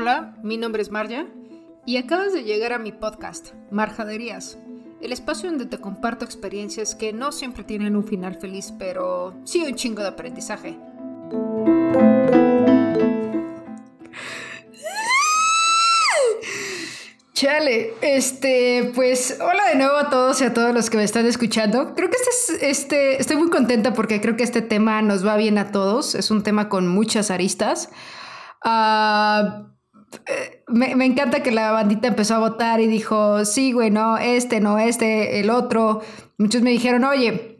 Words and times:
Hola, 0.00 0.36
mi 0.44 0.58
nombre 0.58 0.80
es 0.80 0.92
Marja 0.92 1.26
y 1.84 1.96
acabas 1.96 2.32
de 2.32 2.44
llegar 2.44 2.72
a 2.72 2.78
mi 2.78 2.92
podcast, 2.92 3.48
Marjaderías, 3.72 4.56
el 5.00 5.10
espacio 5.10 5.50
donde 5.50 5.66
te 5.66 5.78
comparto 5.78 6.24
experiencias 6.24 6.94
que 6.94 7.12
no 7.12 7.32
siempre 7.32 7.64
tienen 7.64 7.96
un 7.96 8.04
final 8.04 8.36
feliz, 8.36 8.72
pero 8.78 9.34
sí 9.42 9.64
un 9.66 9.74
chingo 9.74 10.02
de 10.02 10.06
aprendizaje. 10.06 10.78
Chale, 17.32 17.94
este, 18.00 18.92
pues 18.94 19.36
hola 19.40 19.70
de 19.70 19.78
nuevo 19.78 19.96
a 19.96 20.10
todos 20.10 20.40
y 20.40 20.44
a 20.44 20.54
todos 20.54 20.72
los 20.72 20.90
que 20.90 20.98
me 20.98 21.02
están 21.02 21.26
escuchando. 21.26 21.96
Creo 21.96 22.08
que 22.08 22.16
este 22.18 22.30
es, 22.30 22.62
este, 22.62 23.20
estoy 23.20 23.36
muy 23.36 23.50
contenta 23.50 23.94
porque 23.94 24.20
creo 24.20 24.36
que 24.36 24.44
este 24.44 24.62
tema 24.62 25.02
nos 25.02 25.26
va 25.26 25.36
bien 25.36 25.58
a 25.58 25.72
todos. 25.72 26.14
Es 26.14 26.30
un 26.30 26.44
tema 26.44 26.68
con 26.68 26.86
muchas 26.86 27.32
aristas. 27.32 27.90
Uh, 28.64 29.77
me, 30.68 30.94
me, 30.94 31.04
encanta 31.04 31.42
que 31.42 31.50
la 31.50 31.72
bandita 31.72 32.08
empezó 32.08 32.34
a 32.34 32.38
votar 32.38 32.80
y 32.80 32.86
dijo, 32.86 33.44
sí, 33.44 33.72
güey, 33.72 33.90
no, 33.90 34.18
este, 34.18 34.60
no, 34.60 34.78
este, 34.78 35.40
el 35.40 35.50
otro. 35.50 36.02
Muchos 36.38 36.62
me 36.62 36.70
dijeron, 36.70 37.04
oye, 37.04 37.58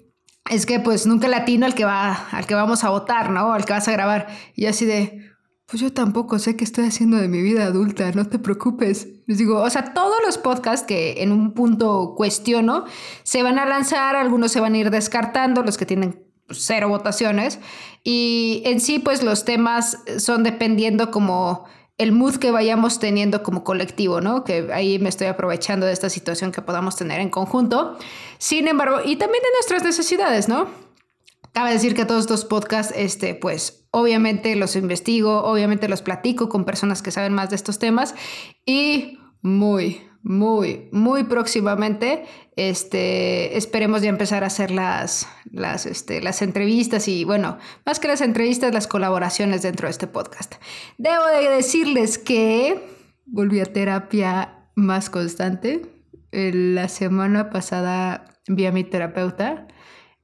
es 0.51 0.66
que 0.66 0.80
pues 0.80 1.07
nunca 1.07 1.29
latino 1.29 1.66
al 1.66 1.74
que 1.74 1.84
va, 1.84 2.29
al 2.30 2.47
que 2.47 2.55
vamos 2.55 2.84
a 2.84 2.91
votar, 2.91 3.30
¿no? 3.30 3.52
Al 3.52 3.65
que 3.65 3.73
vas 3.73 3.88
a 3.88 3.93
grabar. 3.93 4.29
Y 4.55 4.66
así 4.66 4.84
de, 4.84 5.29
pues 5.66 5.83
yo 5.83 5.93
tampoco 5.93 6.38
sé 6.38 6.57
qué 6.57 6.65
estoy 6.65 6.87
haciendo 6.87 7.19
de 7.19 7.29
mi 7.29 7.43
vida 7.43 7.65
adulta, 7.65 8.11
no 8.12 8.27
te 8.27 8.38
preocupes. 8.38 9.09
Les 9.27 9.38
digo, 9.38 9.60
o 9.60 9.71
sea, 9.71 9.93
todos 9.93 10.16
los 10.24 10.38
podcasts 10.38 10.87
que 10.87 11.23
en 11.23 11.33
un 11.33 11.52
punto 11.52 12.15
cuestiono 12.16 12.85
se 13.23 13.43
van 13.43 13.59
a 13.59 13.66
lanzar, 13.66 14.16
algunos 14.16 14.52
se 14.52 14.60
van 14.60 14.74
a 14.74 14.79
ir 14.79 14.91
descartando, 14.91 15.62
los 15.62 15.77
que 15.77 15.87
tienen 15.87 16.24
cero 16.49 16.88
votaciones. 16.88 17.59
Y 18.02 18.62
en 18.65 18.80
sí, 18.80 18.99
pues 18.99 19.23
los 19.23 19.45
temas 19.45 19.99
son 20.19 20.43
dependiendo 20.43 21.10
como 21.10 21.66
el 21.99 22.13
mood 22.13 22.37
que 22.37 22.52
vayamos 22.52 23.01
teniendo 23.01 23.43
como 23.43 23.65
colectivo, 23.65 24.21
¿no? 24.21 24.45
Que 24.45 24.71
ahí 24.73 25.01
me 25.01 25.09
estoy 25.09 25.27
aprovechando 25.27 25.85
de 25.85 25.93
esta 25.93 26.09
situación 26.09 26.52
que 26.52 26.63
podamos 26.63 26.96
tener 26.96 27.21
en 27.21 27.29
conjunto. 27.29 27.99
Sin 28.38 28.68
embargo, 28.68 29.01
y 29.04 29.16
también 29.16 29.43
de 29.43 29.51
nuestras 29.57 29.82
necesidades, 29.82 30.49
¿no? 30.49 30.69
Cabe 31.52 31.73
decir 31.73 31.96
que 31.96 32.04
todos 32.04 32.21
estos 32.21 32.45
podcasts, 32.45 32.95
este, 32.96 33.35
pues 33.35 33.88
obviamente 33.91 34.54
los 34.54 34.76
investigo, 34.76 35.43
obviamente 35.43 35.88
los 35.88 36.02
platico 36.02 36.49
con 36.49 36.65
personas 36.65 37.02
que 37.02 37.10
saben 37.10 37.32
más 37.32 37.51
de 37.51 37.57
estos 37.57 37.80
temas 37.80 38.15
y 38.65 39.19
muy, 39.43 40.07
muy, 40.29 40.90
muy 40.93 41.24
próximamente, 41.24 42.26
este, 42.54 43.57
esperemos 43.57 44.02
ya 44.02 44.10
empezar 44.10 44.45
a 44.45 44.48
hacer 44.48 44.70
las, 44.70 45.26
las, 45.51 45.87
este, 45.87 46.20
las 46.20 46.43
entrevistas 46.43 47.09
y, 47.09 47.24
bueno, 47.24 47.57
más 47.87 47.98
que 47.98 48.09
las 48.09 48.20
entrevistas, 48.20 48.74
las 48.74 48.87
colaboraciones 48.87 49.62
dentro 49.62 49.88
de 49.88 49.93
este 49.93 50.07
podcast. 50.07 50.57
Debo 50.98 51.26
de 51.26 51.48
decirles 51.48 52.18
que 52.18 52.79
volví 53.24 53.60
a 53.60 53.65
terapia 53.65 54.68
más 54.74 55.09
constante. 55.09 55.87
La 56.30 56.88
semana 56.88 57.48
pasada 57.48 58.38
vi 58.46 58.66
a 58.66 58.73
mi 58.73 58.85
terapeuta. 58.85 59.66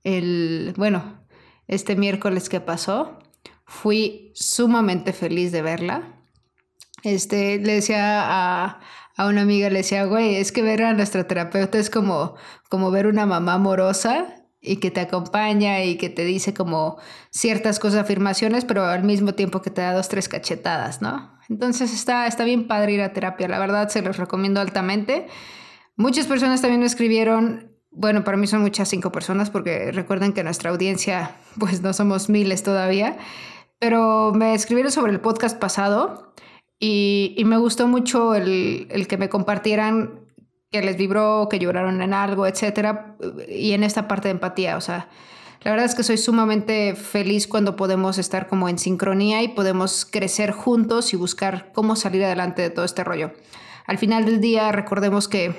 El, 0.02 0.74
bueno, 0.76 1.24
este 1.66 1.96
miércoles 1.96 2.50
que 2.50 2.60
pasó, 2.60 3.20
fui 3.64 4.32
sumamente 4.34 5.14
feliz 5.14 5.50
de 5.50 5.62
verla. 5.62 6.20
Este, 7.04 7.58
le 7.58 7.74
decía 7.76 8.22
a, 8.22 8.80
a 9.16 9.26
una 9.26 9.42
amiga 9.42 9.70
le 9.70 9.78
decía, 9.78 10.04
güey, 10.04 10.36
es 10.36 10.52
que 10.52 10.62
ver 10.62 10.82
a 10.82 10.92
nuestra 10.92 11.26
terapeuta 11.26 11.78
es 11.78 11.90
como, 11.90 12.34
como 12.68 12.90
ver 12.90 13.06
una 13.06 13.26
mamá 13.26 13.54
amorosa 13.54 14.44
y 14.60 14.76
que 14.76 14.90
te 14.90 15.00
acompaña 15.00 15.84
y 15.84 15.96
que 15.96 16.08
te 16.08 16.24
dice 16.24 16.54
como 16.54 16.96
ciertas 17.30 17.78
cosas, 17.78 18.00
afirmaciones, 18.00 18.64
pero 18.64 18.84
al 18.84 19.04
mismo 19.04 19.34
tiempo 19.34 19.62
que 19.62 19.70
te 19.70 19.82
da 19.82 19.92
dos, 19.92 20.08
tres 20.08 20.28
cachetadas, 20.28 21.02
¿no? 21.02 21.38
Entonces 21.48 21.92
está, 21.92 22.26
está 22.26 22.44
bien 22.44 22.66
padre 22.66 22.92
ir 22.92 23.02
a 23.02 23.12
terapia, 23.12 23.46
la 23.46 23.58
verdad 23.58 23.88
se 23.88 24.02
los 24.02 24.16
recomiendo 24.16 24.60
altamente. 24.60 25.26
Muchas 25.96 26.26
personas 26.26 26.62
también 26.62 26.80
me 26.80 26.86
escribieron, 26.86 27.76
bueno, 27.90 28.24
para 28.24 28.38
mí 28.38 28.46
son 28.46 28.62
muchas 28.62 28.88
cinco 28.88 29.12
personas 29.12 29.50
porque 29.50 29.92
recuerden 29.92 30.32
que 30.32 30.42
nuestra 30.42 30.70
audiencia 30.70 31.36
pues 31.60 31.82
no 31.82 31.92
somos 31.92 32.28
miles 32.30 32.62
todavía, 32.62 33.18
pero 33.78 34.32
me 34.34 34.54
escribieron 34.54 34.90
sobre 34.90 35.12
el 35.12 35.20
podcast 35.20 35.58
pasado 35.58 36.34
y, 36.86 37.44
me 37.44 37.56
gustó 37.56 37.88
mucho 37.88 38.34
el, 38.34 39.06
que 39.08 39.16
me 39.16 39.30
compartieran 39.30 40.20
que 40.70 40.82
les 40.82 40.96
vibró, 40.96 41.48
que 41.48 41.58
lloraron 41.58 42.02
en 42.02 42.12
algo, 42.12 42.46
etcétera, 42.46 43.16
y 43.48 43.72
en 43.72 43.84
esta 43.84 44.06
parte 44.06 44.28
de 44.28 44.32
empatía, 44.32 44.76
o 44.76 44.80
sea, 44.80 45.08
la 45.62 45.70
verdad 45.70 45.86
es 45.86 45.94
que 45.94 46.02
soy 46.02 46.18
sumamente 46.18 46.94
feliz 46.94 47.46
cuando 47.46 47.74
podemos 47.74 48.18
estar 48.18 48.48
como 48.48 48.68
en 48.68 48.78
sincronía 48.78 49.42
y 49.42 49.48
podemos 49.48 50.04
crecer 50.04 50.50
juntos 50.50 51.14
y 51.14 51.16
buscar 51.16 51.72
cómo 51.72 51.96
salir 51.96 52.22
adelante 52.22 52.60
de 52.60 52.68
todo 52.68 52.84
este 52.84 53.02
rollo. 53.02 53.32
Al 53.86 53.96
final 53.96 54.26
del 54.26 54.42
día, 54.42 54.70
recordemos 54.72 55.26
que 55.26 55.54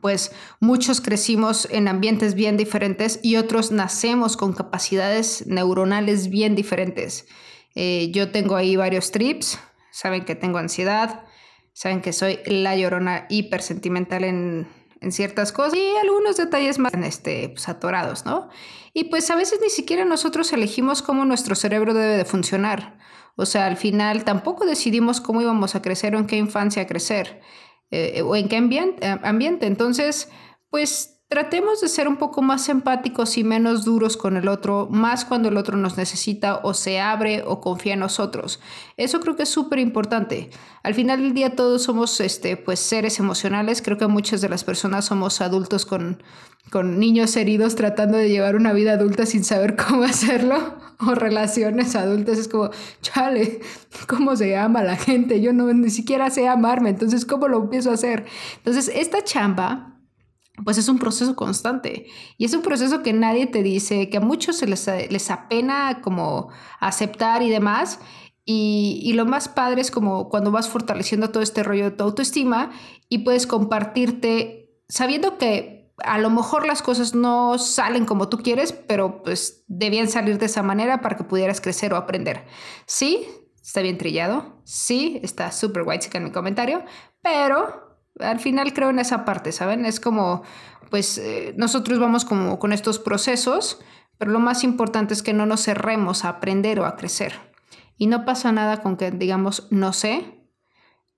pues 0.00 0.30
muchos 0.60 1.00
crecimos 1.00 1.66
en 1.72 1.88
ambientes 1.88 2.34
bien 2.34 2.56
diferentes 2.56 3.18
y 3.24 3.36
otros 3.36 3.72
nacemos 3.72 4.36
con 4.36 4.52
capacidades 4.52 5.48
neuronales 5.48 6.28
bien 6.28 6.54
diferentes. 6.54 7.26
Eh, 7.74 8.12
yo 8.12 8.30
tengo 8.30 8.54
ahí 8.54 8.76
varios 8.76 9.10
trips, 9.10 9.58
saben 9.98 10.24
que 10.24 10.36
tengo 10.36 10.58
ansiedad, 10.58 11.24
saben 11.72 12.00
que 12.02 12.12
soy 12.12 12.38
la 12.46 12.76
llorona 12.76 13.26
hipersentimental 13.28 14.22
en, 14.22 14.68
en 15.00 15.10
ciertas 15.10 15.50
cosas 15.50 15.74
y 15.74 15.96
algunos 16.00 16.36
detalles 16.36 16.78
más 16.78 16.92
este, 16.94 17.48
pues, 17.48 17.68
atorados, 17.68 18.24
¿no? 18.24 18.48
Y 18.94 19.04
pues 19.04 19.28
a 19.30 19.34
veces 19.34 19.58
ni 19.60 19.70
siquiera 19.70 20.04
nosotros 20.04 20.52
elegimos 20.52 21.02
cómo 21.02 21.24
nuestro 21.24 21.56
cerebro 21.56 21.94
debe 21.94 22.16
de 22.16 22.24
funcionar. 22.24 22.96
O 23.34 23.44
sea, 23.44 23.66
al 23.66 23.76
final 23.76 24.22
tampoco 24.22 24.66
decidimos 24.66 25.20
cómo 25.20 25.40
íbamos 25.40 25.74
a 25.74 25.82
crecer 25.82 26.14
o 26.14 26.18
en 26.20 26.28
qué 26.28 26.36
infancia 26.36 26.86
crecer 26.86 27.40
eh, 27.90 28.22
o 28.22 28.36
en 28.36 28.48
qué 28.48 28.56
ambiente, 28.56 29.04
ambiente. 29.24 29.66
Entonces, 29.66 30.28
pues 30.70 31.17
Tratemos 31.28 31.82
de 31.82 31.88
ser 31.88 32.08
un 32.08 32.16
poco 32.16 32.40
más 32.40 32.70
empáticos 32.70 33.36
y 33.36 33.44
menos 33.44 33.84
duros 33.84 34.16
con 34.16 34.38
el 34.38 34.48
otro, 34.48 34.88
más 34.90 35.26
cuando 35.26 35.50
el 35.50 35.58
otro 35.58 35.76
nos 35.76 35.98
necesita 35.98 36.60
o 36.62 36.72
se 36.72 37.00
abre 37.00 37.42
o 37.46 37.60
confía 37.60 37.92
en 37.92 38.00
nosotros. 38.00 38.60
Eso 38.96 39.20
creo 39.20 39.36
que 39.36 39.42
es 39.42 39.50
súper 39.50 39.78
importante. 39.78 40.48
Al 40.82 40.94
final 40.94 41.20
del 41.20 41.34
día 41.34 41.54
todos 41.54 41.82
somos 41.82 42.18
este, 42.20 42.56
pues, 42.56 42.80
seres 42.80 43.18
emocionales. 43.18 43.82
Creo 43.82 43.98
que 43.98 44.06
muchas 44.06 44.40
de 44.40 44.48
las 44.48 44.64
personas 44.64 45.04
somos 45.04 45.42
adultos 45.42 45.84
con, 45.84 46.22
con 46.70 46.98
niños 46.98 47.36
heridos 47.36 47.74
tratando 47.74 48.16
de 48.16 48.30
llevar 48.30 48.56
una 48.56 48.72
vida 48.72 48.92
adulta 48.92 49.26
sin 49.26 49.44
saber 49.44 49.76
cómo 49.76 50.04
hacerlo. 50.04 50.78
O 51.06 51.14
relaciones 51.14 51.94
adultas. 51.94 52.38
Es 52.38 52.48
como, 52.48 52.70
chale, 53.02 53.60
¿cómo 54.08 54.34
se 54.34 54.56
ama 54.56 54.82
la 54.82 54.96
gente? 54.96 55.42
Yo 55.42 55.52
no 55.52 55.70
ni 55.74 55.90
siquiera 55.90 56.30
sé 56.30 56.48
amarme. 56.48 56.88
Entonces, 56.88 57.26
¿cómo 57.26 57.48
lo 57.48 57.58
empiezo 57.58 57.90
a 57.90 57.94
hacer? 57.94 58.24
Entonces, 58.56 58.90
esta 58.94 59.22
chamba 59.22 59.97
pues 60.64 60.78
es 60.78 60.88
un 60.88 60.98
proceso 60.98 61.36
constante 61.36 62.06
y 62.36 62.44
es 62.44 62.54
un 62.54 62.62
proceso 62.62 63.02
que 63.02 63.12
nadie 63.12 63.46
te 63.46 63.62
dice, 63.62 64.08
que 64.10 64.18
a 64.18 64.20
muchos 64.20 64.56
se 64.56 64.66
les, 64.66 64.86
les 65.10 65.30
apena 65.30 66.00
como 66.02 66.48
aceptar 66.80 67.42
y 67.42 67.50
demás. 67.50 68.00
Y, 68.44 69.00
y, 69.04 69.12
lo 69.12 69.26
más 69.26 69.46
padre 69.46 69.82
es 69.82 69.90
como 69.90 70.30
cuando 70.30 70.50
vas 70.50 70.70
fortaleciendo 70.70 71.28
todo 71.28 71.42
este 71.42 71.62
rollo 71.62 71.84
de 71.84 71.90
tu 71.90 72.04
autoestima 72.04 72.70
y 73.10 73.18
puedes 73.18 73.46
compartirte 73.46 74.68
sabiendo 74.88 75.36
que 75.36 75.78
a 75.98 76.18
lo 76.18 76.30
mejor 76.30 76.66
las 76.66 76.82
cosas 76.82 77.14
no 77.14 77.58
salen 77.58 78.04
como 78.04 78.28
tú 78.28 78.38
quieres, 78.38 78.72
pero 78.72 79.22
pues 79.22 79.64
debían 79.66 80.08
salir 80.08 80.38
de 80.38 80.46
esa 80.46 80.62
manera 80.62 81.00
para 81.00 81.16
que 81.16 81.24
pudieras 81.24 81.60
crecer 81.60 81.92
o 81.92 81.96
aprender. 81.96 82.46
Sí, 82.86 83.26
está 83.62 83.82
bien 83.82 83.98
trillado, 83.98 84.60
sí, 84.64 85.20
está 85.22 85.50
súper 85.52 85.82
white 85.84 86.08
en 86.16 86.24
mi 86.24 86.30
comentario, 86.30 86.84
pero 87.20 87.87
al 88.20 88.40
final 88.40 88.72
creo 88.72 88.90
en 88.90 88.98
esa 88.98 89.24
parte, 89.24 89.52
¿saben? 89.52 89.84
Es 89.84 90.00
como, 90.00 90.42
pues 90.90 91.18
eh, 91.18 91.54
nosotros 91.56 91.98
vamos 91.98 92.24
como 92.24 92.58
con 92.58 92.72
estos 92.72 92.98
procesos, 92.98 93.80
pero 94.18 94.30
lo 94.30 94.40
más 94.40 94.64
importante 94.64 95.14
es 95.14 95.22
que 95.22 95.32
no 95.32 95.46
nos 95.46 95.62
cerremos 95.62 96.24
a 96.24 96.30
aprender 96.30 96.80
o 96.80 96.86
a 96.86 96.96
crecer. 96.96 97.34
Y 97.96 98.06
no 98.06 98.24
pasa 98.24 98.52
nada 98.52 98.82
con 98.82 98.96
que 98.96 99.10
digamos, 99.10 99.68
no 99.70 99.92
sé, 99.92 100.46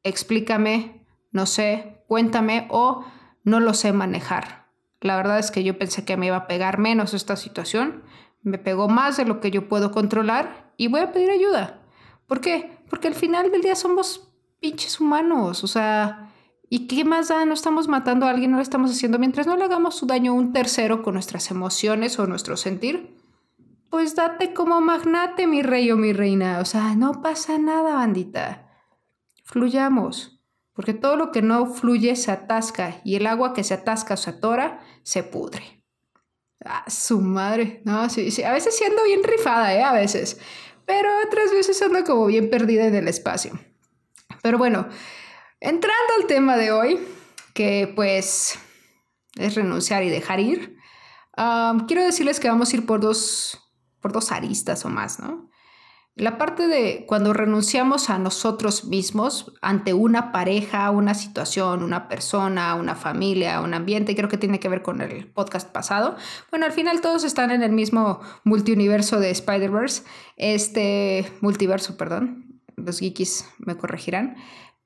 explícame, 0.03 1.07
no 1.31 1.47
sé, 1.47 2.03
cuéntame 2.07 2.67
o 2.71 3.05
no 3.45 3.61
lo 3.61 3.75
sé 3.75 3.93
manejar. 3.93 4.69
La 5.01 5.17
verdad 5.17 5.39
es 5.39 5.51
que 5.51 5.65
yo 5.65 5.79
pensé 5.79 6.05
que 6.05 6.17
me 6.17 6.27
iba 6.27 6.37
a 6.37 6.47
pegar 6.47 6.79
menos 6.79 7.15
esta 7.15 7.37
situación, 7.37 8.05
me 8.43 8.59
pegó 8.59 8.89
más 8.89 9.17
de 9.17 9.25
lo 9.25 9.41
que 9.41 9.51
yo 9.51 9.69
puedo 9.69 9.93
controlar 9.93 10.73
y 10.77 10.89
voy 10.89 11.01
a 11.01 11.13
pedir 11.13 11.31
ayuda. 11.31 11.83
¿Por 12.27 12.41
qué? 12.41 12.79
Porque 12.89 13.09
al 13.09 13.15
final 13.15 13.51
del 13.51 13.63
día 13.63 13.75
somos 13.75 14.33
pinches 14.61 15.01
humanos, 15.01 15.65
o 15.65 15.67
sea, 15.67 16.30
¿Y 16.73 16.87
qué 16.87 17.05
más 17.05 17.29
da? 17.29 17.45
No 17.45 17.53
estamos 17.53 17.89
matando 17.89 18.27
a 18.27 18.31
alguien, 18.31 18.53
no 18.53 18.59
lo 18.59 18.63
estamos 18.63 18.93
haciendo. 18.93 19.19
Mientras 19.19 19.45
no 19.49 19.57
le 19.57 19.65
hagamos 19.65 19.97
su 19.97 20.07
daño 20.07 20.31
a 20.31 20.35
un 20.37 20.53
tercero 20.53 21.03
con 21.03 21.15
nuestras 21.15 21.51
emociones 21.51 22.17
o 22.21 22.29
nuestro 22.29 22.57
sentir, 22.57 23.17
pues 23.91 24.15
date 24.15 24.55
como 24.55 24.81
magnate, 24.81 25.49
mi 25.49 25.63
rey 25.63 25.91
o 25.91 25.97
mi 25.97 26.13
reina. 26.13 26.61
O 26.61 26.65
sea, 26.65 26.95
no 26.95 27.23
pasa 27.23 27.59
nada, 27.59 27.95
bandita. 27.95 28.71
Fluyamos. 29.43 30.41
Porque 30.73 30.95
todo 30.95 31.17
lo 31.17 31.33
que 31.33 31.43
no 31.43 31.67
fluye 31.67 32.15
se 32.15 32.31
atasca 32.31 33.01
y 33.05 33.17
el 33.17 33.27
agua 33.27 33.53
que 33.53 33.65
se 33.65 33.75
atasca 33.75 34.15
o 34.15 34.17
se 34.17 34.31
atora 34.31 34.81
se 35.03 35.25
pudre. 35.25 35.83
Ah, 36.65 36.85
su 36.89 37.21
madre. 37.21 37.83
No, 37.85 38.09
sí, 38.09 38.31
sí. 38.31 38.45
A 38.45 38.53
veces 38.53 38.77
siendo 38.79 39.03
bien 39.03 39.25
rifada, 39.25 39.75
¿eh? 39.75 39.83
A 39.83 39.93
veces. 39.93 40.39
Pero 40.87 41.09
otras 41.27 41.51
veces 41.51 41.83
ando 41.83 42.05
como 42.05 42.27
bien 42.27 42.49
perdida 42.49 42.87
en 42.87 42.95
el 42.95 43.09
espacio. 43.09 43.59
Pero 44.41 44.57
bueno, 44.57 44.87
entrando 45.61 46.15
al 46.19 46.27
tema 46.27 46.57
de 46.57 46.73
hoy, 46.73 46.99
que 47.55 47.93
pues 47.95 48.59
es 49.37 49.55
renunciar 49.55 50.03
y 50.03 50.11
dejar 50.11 50.41
ir, 50.41 50.77
quiero 51.87 52.03
decirles 52.03 52.41
que 52.41 52.49
vamos 52.49 52.73
a 52.73 52.77
ir 52.77 52.87
por 52.87 53.01
dos, 53.01 53.59
por 54.01 54.13
dos 54.13 54.33
aristas 54.33 54.85
o 54.85 54.89
más, 54.89 55.21
¿no? 55.21 55.49
La 56.17 56.37
parte 56.37 56.67
de 56.67 57.07
cuando 57.07 57.33
renunciamos 57.33 58.11
a 58.11 58.19
nosotros 58.19 58.85
mismos 58.85 59.55
ante 59.63 59.95
una 59.95 60.33
pareja, 60.33 60.91
una 60.91 61.15
situación, 61.15 61.83
una 61.83 62.09
persona, 62.09 62.75
una 62.75 62.95
familia, 62.95 63.61
un 63.61 63.73
ambiente, 63.73 64.15
creo 64.15 64.29
que 64.29 64.37
tiene 64.37 64.61
que 64.61 64.69
ver 64.69 64.83
con 64.83 65.01
el 65.01 65.33
podcast 65.33 65.71
pasado. 65.71 66.17
Bueno, 66.51 66.67
al 66.67 66.73
final 66.73 67.01
todos 67.01 67.25
están 67.25 67.53
en 67.53 67.63
el 67.63 67.73
mismo 67.73 68.21
multiuniverso 68.45 69.19
de 69.19 69.31
Spider-Verse, 69.31 70.03
este 70.37 71.33
multiverso, 71.41 71.97
perdón, 71.97 72.61
los 72.77 72.99
geekies 72.99 73.49
me 73.59 73.79
corregirán. 73.79 74.37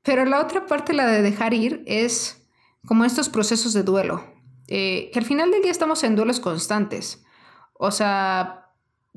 Pero 0.05 0.25
la 0.27 0.41
otra 0.41 0.67
parte, 0.67 0.93
la 0.93 1.07
de 1.07 1.23
dejar 1.23 1.55
ir, 1.55 1.83
es 1.87 2.47
como 2.87 3.05
estos 3.05 3.29
procesos 3.29 3.73
de 3.73 3.83
duelo, 3.83 4.23
eh, 4.69 5.11
que 5.13 5.19
al 5.19 5.25
final 5.25 5.51
del 5.51 5.63
día 5.63 5.71
estamos 5.71 6.05
en 6.05 6.15
duelos 6.15 6.41
constantes. 6.41 7.25
O 7.73 7.91
sea, 7.91 8.71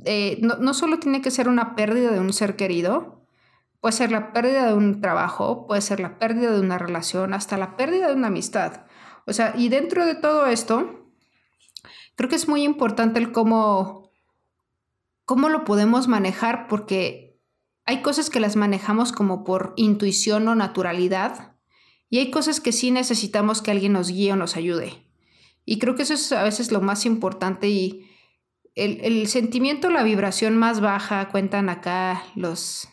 eh, 0.06 0.40
no, 0.42 0.56
no 0.56 0.74
solo 0.74 1.00
tiene 1.00 1.22
que 1.22 1.32
ser 1.32 1.50
una 1.50 1.76
pérdida 1.76 2.12
de 2.12 2.20
un 2.20 2.32
ser 2.32 2.56
querido, 2.56 3.26
puede 3.82 3.94
ser 3.94 4.12
la 4.12 4.32
pérdida 4.32 4.66
de 4.66 4.74
un 4.74 5.02
trabajo, 5.02 5.68
puede 5.68 5.82
ser 5.82 6.00
la 6.00 6.18
pérdida 6.20 6.52
de 6.52 6.62
una 6.62 6.78
relación, 6.78 7.34
hasta 7.34 7.58
la 7.58 7.76
pérdida 7.76 8.08
de 8.08 8.16
una 8.16 8.28
amistad. 8.28 8.86
O 9.26 9.34
sea, 9.34 9.54
y 9.58 9.68
dentro 9.68 10.06
de 10.06 10.16
todo 10.16 10.48
esto, 10.48 11.12
creo 12.16 12.30
que 12.30 12.36
es 12.38 12.48
muy 12.48 12.64
importante 12.64 13.20
el 13.20 13.34
cómo, 13.34 14.12
cómo 15.26 15.50
lo 15.50 15.66
podemos 15.66 16.08
manejar, 16.08 16.68
porque 16.68 17.27
hay 17.88 18.02
cosas 18.02 18.30
que 18.30 18.42
las 18.42 18.58
manejamos 18.58 19.14
como 19.14 19.46
por 19.46 19.74
intuición 19.78 20.48
o 20.50 20.56
naturalidad, 20.56 21.56
y 22.10 22.20
hay 22.20 22.32
cosas 22.32 22.60
que 22.60 22.74
sí 22.74 22.92
necesitamos 22.92 23.62
que 23.62 23.72
alguien 23.72 23.94
nos 23.94 24.12
guíe 24.12 24.34
o 24.34 24.36
nos 24.36 24.58
ayude. 24.58 25.08
Y 25.66 25.80
creo 25.80 25.96
que 25.96 26.04
eso 26.04 26.14
es 26.14 26.32
a 26.34 26.44
veces 26.44 26.72
lo 26.72 26.82
más 26.82 27.06
importante 27.06 27.70
y 27.70 28.06
el, 28.76 29.28
sentimiento, 29.28 29.90
la 29.90 30.04
vibración 30.04 30.58
más 30.58 30.82
baja, 30.82 31.30
cuentan 31.30 31.70
acá 31.70 32.24
los, 32.36 32.90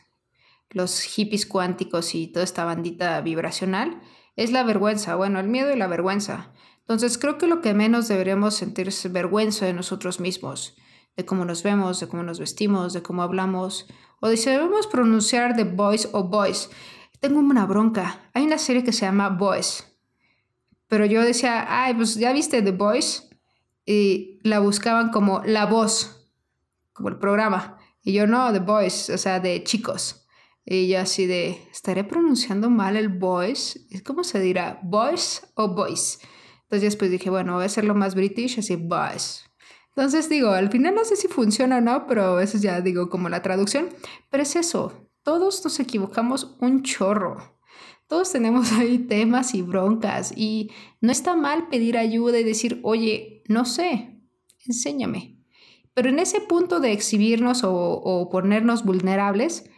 los 0.70 1.00
hippies 1.02 1.44
cuánticos 1.44 2.14
y 2.14 2.28
toda 2.28 2.44
esta 2.44 2.64
bandita 2.64 3.20
vibracional, 3.20 4.00
es 4.36 4.52
la 4.52 4.62
vergüenza, 4.62 5.16
bueno, 5.16 5.40
el 5.40 5.48
miedo 5.48 5.72
y 5.72 5.76
la 5.76 5.88
vergüenza. 5.88 6.52
Entonces 6.80 7.18
creo 7.18 7.36
que 7.36 7.48
lo 7.48 7.60
que 7.60 7.74
menos 7.74 8.06
deberíamos 8.06 8.54
sentir 8.54 8.88
es 8.88 9.12
vergüenza 9.12 9.66
de 9.66 9.74
nosotros 9.74 10.20
mismos, 10.20 10.76
de 11.16 11.24
cómo 11.24 11.44
nos 11.44 11.62
vemos, 11.62 12.00
de 12.00 12.08
cómo 12.08 12.22
nos 12.22 12.38
vestimos, 12.38 12.92
de 12.92 13.02
cómo 13.02 13.22
hablamos, 13.22 13.86
o 14.20 14.28
de 14.28 14.36
debemos 14.36 14.86
pronunciar 14.86 15.54
de 15.54 15.64
boys 15.64 16.08
o 16.12 16.24
boys. 16.24 16.70
Tengo 17.20 17.40
una 17.40 17.66
bronca. 17.66 18.30
Hay 18.34 18.44
una 18.44 18.58
serie 18.58 18.84
que 18.84 18.92
se 18.92 19.06
llama 19.06 19.30
Boys. 19.30 19.84
Pero 20.88 21.06
yo 21.06 21.22
decía, 21.22 21.64
ay, 21.68 21.94
pues 21.94 22.16
ya 22.16 22.32
viste 22.32 22.60
The 22.60 22.72
Boys 22.72 23.30
y 23.86 24.40
la 24.42 24.58
buscaban 24.58 25.10
como 25.10 25.42
la 25.44 25.66
voz, 25.66 26.30
como 26.92 27.08
el 27.08 27.18
programa. 27.18 27.78
Y 28.02 28.12
yo 28.12 28.26
no, 28.26 28.52
The 28.52 28.58
Voice, 28.58 29.12
o 29.12 29.18
sea, 29.18 29.40
de 29.40 29.64
chicos. 29.64 30.26
Y 30.66 30.88
yo 30.88 31.00
así 31.00 31.26
de, 31.26 31.66
¿estaré 31.72 32.04
pronunciando 32.04 32.70
mal 32.70 32.96
el 32.96 33.08
voice? 33.08 33.80
¿Cómo 34.04 34.24
se 34.24 34.40
dirá? 34.40 34.80
¿Voice 34.82 35.46
o 35.54 35.68
voice? 35.68 36.18
Entonces 36.62 36.82
después 36.82 37.10
dije, 37.10 37.28
bueno, 37.28 37.54
voy 37.54 37.64
a 37.64 37.66
hacerlo 37.66 37.94
más 37.94 38.14
british, 38.14 38.58
así 38.58 38.76
voice. 38.76 39.44
Entonces 39.96 40.28
digo, 40.28 40.50
al 40.50 40.70
final 40.70 40.94
no 40.94 41.04
sé 41.04 41.14
si 41.14 41.28
funciona 41.28 41.78
o 41.78 41.80
no, 41.80 42.06
pero 42.06 42.40
eso 42.40 42.58
ya 42.58 42.80
digo 42.80 43.08
como 43.08 43.28
la 43.28 43.42
traducción. 43.42 43.90
Pero 44.28 44.42
es 44.42 44.56
eso, 44.56 45.08
todos 45.22 45.64
nos 45.64 45.78
equivocamos 45.78 46.56
un 46.60 46.82
chorro. 46.82 47.58
Todos 48.08 48.32
tenemos 48.32 48.72
ahí 48.78 48.98
temas 48.98 49.54
y 49.54 49.62
broncas 49.62 50.32
y 50.36 50.70
no 51.00 51.12
está 51.12 51.36
mal 51.36 51.68
pedir 51.68 51.96
ayuda 51.96 52.38
y 52.40 52.44
decir, 52.44 52.80
oye, 52.82 53.42
no 53.48 53.64
sé, 53.64 54.20
enséñame. 54.66 55.34
Pero 55.94 56.08
en 56.08 56.18
ese 56.18 56.40
punto 56.40 56.80
de 56.80 56.92
exhibirnos 56.92 57.62
o, 57.62 58.28
ponernos 58.30 58.84
vulnerables, 58.84 59.70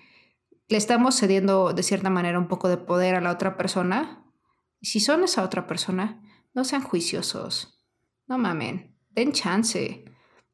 le 0.68 0.78
estamos 0.78 1.14
cediendo 1.14 1.74
de 1.74 1.82
cierta 1.82 2.08
manera 2.08 2.38
un 2.38 2.48
poco 2.48 2.68
de 2.68 2.78
poder 2.78 3.14
a 3.16 3.20
la 3.20 3.30
otra 3.30 3.58
persona. 3.58 4.24
Y 4.80 4.86
si 4.86 5.00
son 5.00 5.24
esa 5.24 5.44
otra 5.44 5.66
persona, 5.66 6.22
no 6.54 6.64
sean 6.64 6.82
juiciosos. 6.82 7.86
No 8.26 8.38
mamen, 8.38 8.95
den 9.16 9.32
chance. 9.32 10.04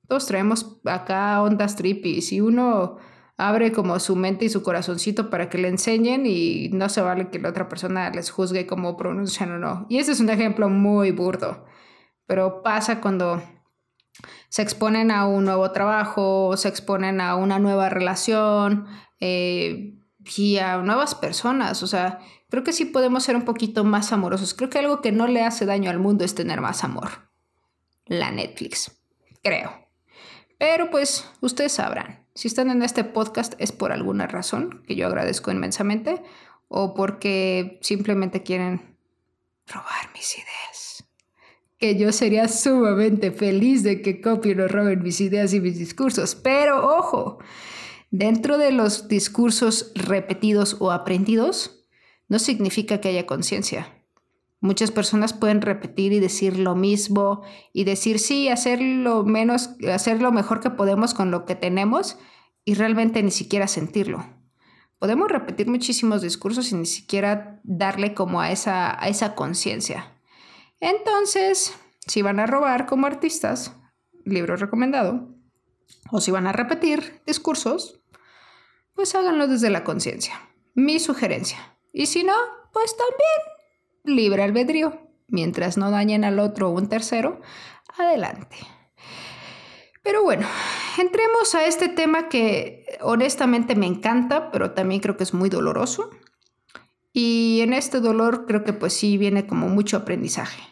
Todos 0.08 0.26
traemos 0.26 0.80
acá 0.84 1.42
ondas 1.42 1.76
trippies 1.76 2.32
y 2.32 2.40
uno 2.40 2.98
abre 3.36 3.72
como 3.72 3.98
su 3.98 4.14
mente 4.16 4.44
y 4.44 4.48
su 4.48 4.62
corazoncito 4.62 5.28
para 5.30 5.48
que 5.48 5.58
le 5.58 5.68
enseñen 5.68 6.26
y 6.26 6.68
no 6.72 6.88
se 6.88 7.02
vale 7.02 7.28
que 7.28 7.38
la 7.38 7.48
otra 7.48 7.68
persona 7.68 8.10
les 8.10 8.30
juzgue 8.30 8.66
cómo 8.66 8.96
pronuncian 8.96 9.52
o 9.52 9.58
no. 9.58 9.86
Y 9.88 9.98
ese 9.98 10.12
es 10.12 10.20
un 10.20 10.30
ejemplo 10.30 10.68
muy 10.68 11.10
burdo, 11.10 11.66
pero 12.26 12.62
pasa 12.62 13.00
cuando 13.00 13.42
se 14.48 14.62
exponen 14.62 15.10
a 15.10 15.26
un 15.26 15.44
nuevo 15.44 15.70
trabajo, 15.72 16.56
se 16.56 16.68
exponen 16.68 17.20
a 17.20 17.34
una 17.36 17.58
nueva 17.58 17.88
relación 17.88 18.86
eh, 19.18 19.98
y 20.36 20.58
a 20.58 20.76
nuevas 20.78 21.14
personas. 21.14 21.82
O 21.82 21.86
sea, 21.86 22.20
creo 22.48 22.62
que 22.62 22.72
sí 22.72 22.84
podemos 22.84 23.24
ser 23.24 23.34
un 23.34 23.44
poquito 23.44 23.82
más 23.82 24.12
amorosos. 24.12 24.54
Creo 24.54 24.70
que 24.70 24.78
algo 24.78 25.00
que 25.00 25.10
no 25.10 25.26
le 25.26 25.42
hace 25.42 25.66
daño 25.66 25.90
al 25.90 25.98
mundo 25.98 26.24
es 26.24 26.34
tener 26.34 26.60
más 26.60 26.84
amor. 26.84 27.31
La 28.06 28.30
Netflix, 28.30 28.90
creo. 29.42 29.88
Pero 30.58 30.90
pues 30.90 31.28
ustedes 31.40 31.72
sabrán. 31.72 32.26
Si 32.34 32.48
están 32.48 32.70
en 32.70 32.82
este 32.82 33.04
podcast 33.04 33.54
es 33.58 33.72
por 33.72 33.92
alguna 33.92 34.26
razón, 34.26 34.82
que 34.86 34.96
yo 34.96 35.06
agradezco 35.06 35.50
inmensamente, 35.50 36.22
o 36.68 36.94
porque 36.94 37.78
simplemente 37.82 38.42
quieren 38.42 38.96
robar 39.66 40.10
mis 40.14 40.34
ideas. 40.36 41.04
Que 41.78 41.98
yo 41.98 42.12
sería 42.12 42.48
sumamente 42.48 43.32
feliz 43.32 43.82
de 43.82 44.02
que 44.02 44.20
copien 44.20 44.60
o 44.60 44.68
roben 44.68 45.02
mis 45.02 45.20
ideas 45.20 45.52
y 45.52 45.60
mis 45.60 45.78
discursos. 45.78 46.34
Pero 46.34 46.96
ojo, 46.96 47.38
dentro 48.10 48.56
de 48.56 48.72
los 48.72 49.08
discursos 49.08 49.92
repetidos 49.94 50.76
o 50.80 50.92
aprendidos, 50.92 51.86
no 52.28 52.38
significa 52.38 53.00
que 53.00 53.08
haya 53.08 53.26
conciencia. 53.26 54.01
Muchas 54.62 54.92
personas 54.92 55.32
pueden 55.32 55.60
repetir 55.60 56.12
y 56.12 56.20
decir 56.20 56.56
lo 56.56 56.76
mismo 56.76 57.42
y 57.72 57.82
decir 57.82 58.20
sí, 58.20 58.48
hacer 58.48 58.80
lo 58.80 59.24
menos, 59.24 59.70
hacer 59.92 60.22
lo 60.22 60.30
mejor 60.30 60.60
que 60.60 60.70
podemos 60.70 61.14
con 61.14 61.32
lo 61.32 61.46
que 61.46 61.56
tenemos 61.56 62.16
y 62.64 62.74
realmente 62.74 63.20
ni 63.24 63.32
siquiera 63.32 63.66
sentirlo. 63.66 64.24
Podemos 65.00 65.28
repetir 65.28 65.66
muchísimos 65.66 66.22
discursos 66.22 66.70
y 66.70 66.76
ni 66.76 66.86
siquiera 66.86 67.60
darle 67.64 68.14
como 68.14 68.40
a 68.40 68.52
esa, 68.52 69.02
a 69.02 69.08
esa 69.08 69.34
conciencia. 69.34 70.16
Entonces, 70.78 71.74
si 72.06 72.22
van 72.22 72.38
a 72.38 72.46
robar 72.46 72.86
como 72.86 73.08
artistas, 73.08 73.76
libro 74.24 74.54
recomendado, 74.54 75.28
o 76.12 76.20
si 76.20 76.30
van 76.30 76.46
a 76.46 76.52
repetir 76.52 77.20
discursos, 77.26 78.00
pues 78.94 79.12
háganlo 79.16 79.48
desde 79.48 79.70
la 79.70 79.82
conciencia. 79.82 80.34
Mi 80.76 81.00
sugerencia. 81.00 81.76
Y 81.92 82.06
si 82.06 82.22
no, 82.22 82.36
pues 82.72 82.96
también 82.96 83.51
libre 84.04 84.42
albedrío. 84.42 85.00
Mientras 85.28 85.78
no 85.78 85.90
dañen 85.90 86.24
al 86.24 86.38
otro 86.38 86.68
o 86.68 86.72
un 86.72 86.88
tercero, 86.88 87.40
adelante. 87.96 88.56
Pero 90.02 90.22
bueno, 90.22 90.46
entremos 90.98 91.54
a 91.54 91.64
este 91.64 91.88
tema 91.88 92.28
que 92.28 92.84
honestamente 93.00 93.76
me 93.76 93.86
encanta, 93.86 94.50
pero 94.50 94.72
también 94.72 95.00
creo 95.00 95.16
que 95.16 95.22
es 95.22 95.32
muy 95.32 95.48
doloroso. 95.48 96.10
Y 97.12 97.60
en 97.62 97.72
este 97.72 98.00
dolor 98.00 98.46
creo 98.46 98.64
que 98.64 98.72
pues 98.72 98.92
sí 98.94 99.16
viene 99.16 99.46
como 99.46 99.68
mucho 99.68 99.96
aprendizaje. 99.96 100.62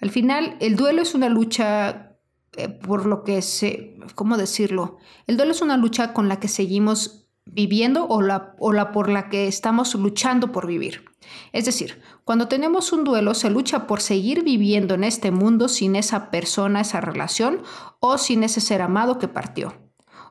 Al 0.00 0.10
final, 0.10 0.56
el 0.60 0.76
duelo 0.76 1.02
es 1.02 1.14
una 1.14 1.28
lucha 1.28 2.08
eh, 2.56 2.68
por 2.68 3.06
lo 3.06 3.24
que 3.24 3.42
se, 3.42 3.96
¿cómo 4.14 4.36
decirlo? 4.36 4.98
El 5.26 5.36
duelo 5.36 5.52
es 5.52 5.62
una 5.62 5.76
lucha 5.76 6.12
con 6.12 6.28
la 6.28 6.40
que 6.40 6.48
seguimos 6.48 7.27
viviendo 7.52 8.06
o 8.06 8.22
la, 8.22 8.54
o 8.58 8.72
la 8.72 8.92
por 8.92 9.08
la 9.08 9.28
que 9.28 9.48
estamos 9.48 9.94
luchando 9.94 10.52
por 10.52 10.66
vivir. 10.66 11.04
Es 11.52 11.64
decir, 11.64 12.00
cuando 12.24 12.48
tenemos 12.48 12.92
un 12.92 13.04
duelo 13.04 13.34
se 13.34 13.50
lucha 13.50 13.86
por 13.86 14.00
seguir 14.00 14.44
viviendo 14.44 14.94
en 14.94 15.04
este 15.04 15.30
mundo 15.30 15.68
sin 15.68 15.96
esa 15.96 16.30
persona, 16.30 16.80
esa 16.80 17.00
relación 17.00 17.62
o 18.00 18.18
sin 18.18 18.44
ese 18.44 18.60
ser 18.60 18.82
amado 18.82 19.18
que 19.18 19.28
partió 19.28 19.74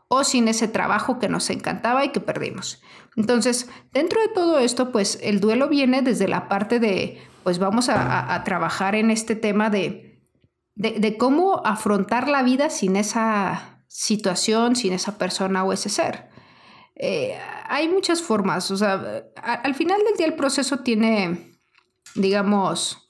o 0.10 0.24
sin 0.24 0.48
ese 0.48 0.68
trabajo 0.68 1.20
que 1.20 1.28
nos 1.28 1.50
encantaba 1.50 2.06
y 2.06 2.10
que 2.10 2.22
perdimos. 2.22 2.82
Entonces, 3.18 3.70
dentro 3.92 4.22
de 4.22 4.30
todo 4.30 4.60
esto, 4.60 4.92
pues 4.92 5.20
el 5.22 5.42
duelo 5.42 5.68
viene 5.68 6.02
desde 6.02 6.30
la 6.30 6.48
parte 6.48 6.80
de, 6.80 7.22
pues 7.44 7.60
vamos 7.60 7.90
a, 7.90 8.42
trabajar 8.46 8.96
en 8.96 9.12
este 9.12 9.36
tema 9.36 9.70
de, 9.70 10.22
de 10.76 11.18
cómo 11.18 11.62
afrontar 11.66 12.30
la 12.30 12.42
vida 12.42 12.70
sin 12.70 12.96
esa 12.96 13.84
situación, 13.88 14.78
sin 14.78 14.94
esa 14.94 15.18
persona 15.18 15.66
o 15.66 15.74
ese 15.74 15.90
ser. 15.90 16.30
Eh, 17.00 17.38
hay 17.70 17.90
muchas 17.90 18.24
formas, 18.24 18.72
o 18.72 18.78
sea, 18.78 19.24
al 19.44 19.76
final 19.76 20.02
del 20.04 20.18
día 20.18 20.26
el 20.26 20.34
proceso 20.34 20.80
tiene, 20.80 21.54
digamos, 22.16 23.08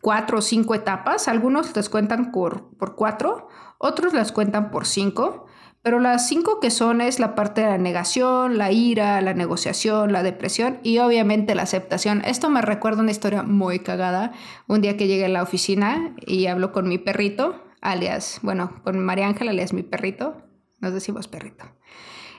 cuatro 0.00 0.38
o 0.38 0.42
cinco 0.42 0.74
etapas. 0.74 1.28
Algunos 1.28 1.74
las 1.76 1.88
cuentan 1.88 2.32
por, 2.32 2.76
por 2.76 2.96
cuatro, 2.96 3.48
otros 3.78 4.14
las 4.14 4.32
cuentan 4.32 4.70
por 4.70 4.86
cinco, 4.86 5.46
pero 5.82 6.00
las 6.00 6.26
cinco 6.26 6.58
que 6.58 6.72
son 6.72 7.00
es 7.00 7.20
la 7.20 7.36
parte 7.36 7.60
de 7.60 7.68
la 7.68 7.78
negación, 7.78 8.58
la 8.58 8.72
ira, 8.72 9.20
la 9.20 9.34
negociación, 9.34 10.12
la 10.12 10.24
depresión 10.24 10.80
y 10.82 10.98
obviamente 10.98 11.54
la 11.54 11.62
aceptación. 11.62 12.22
Esto 12.24 12.50
me 12.50 12.62
recuerda 12.62 13.02
una 13.02 13.12
historia 13.12 13.44
muy 13.44 13.78
cagada. 13.78 14.32
Un 14.66 14.80
día 14.80 14.96
que 14.96 15.06
llegué 15.06 15.26
a 15.26 15.28
la 15.28 15.44
oficina 15.44 16.16
y 16.26 16.46
hablo 16.46 16.72
con 16.72 16.88
mi 16.88 16.98
perrito, 16.98 17.62
alias, 17.80 18.40
bueno, 18.42 18.80
con 18.82 18.98
María 18.98 19.28
Ángela, 19.28 19.52
alias 19.52 19.72
mi 19.72 19.84
perrito. 19.84 20.42
Nos 20.80 20.92
decimos 20.92 21.28
perrito. 21.28 21.64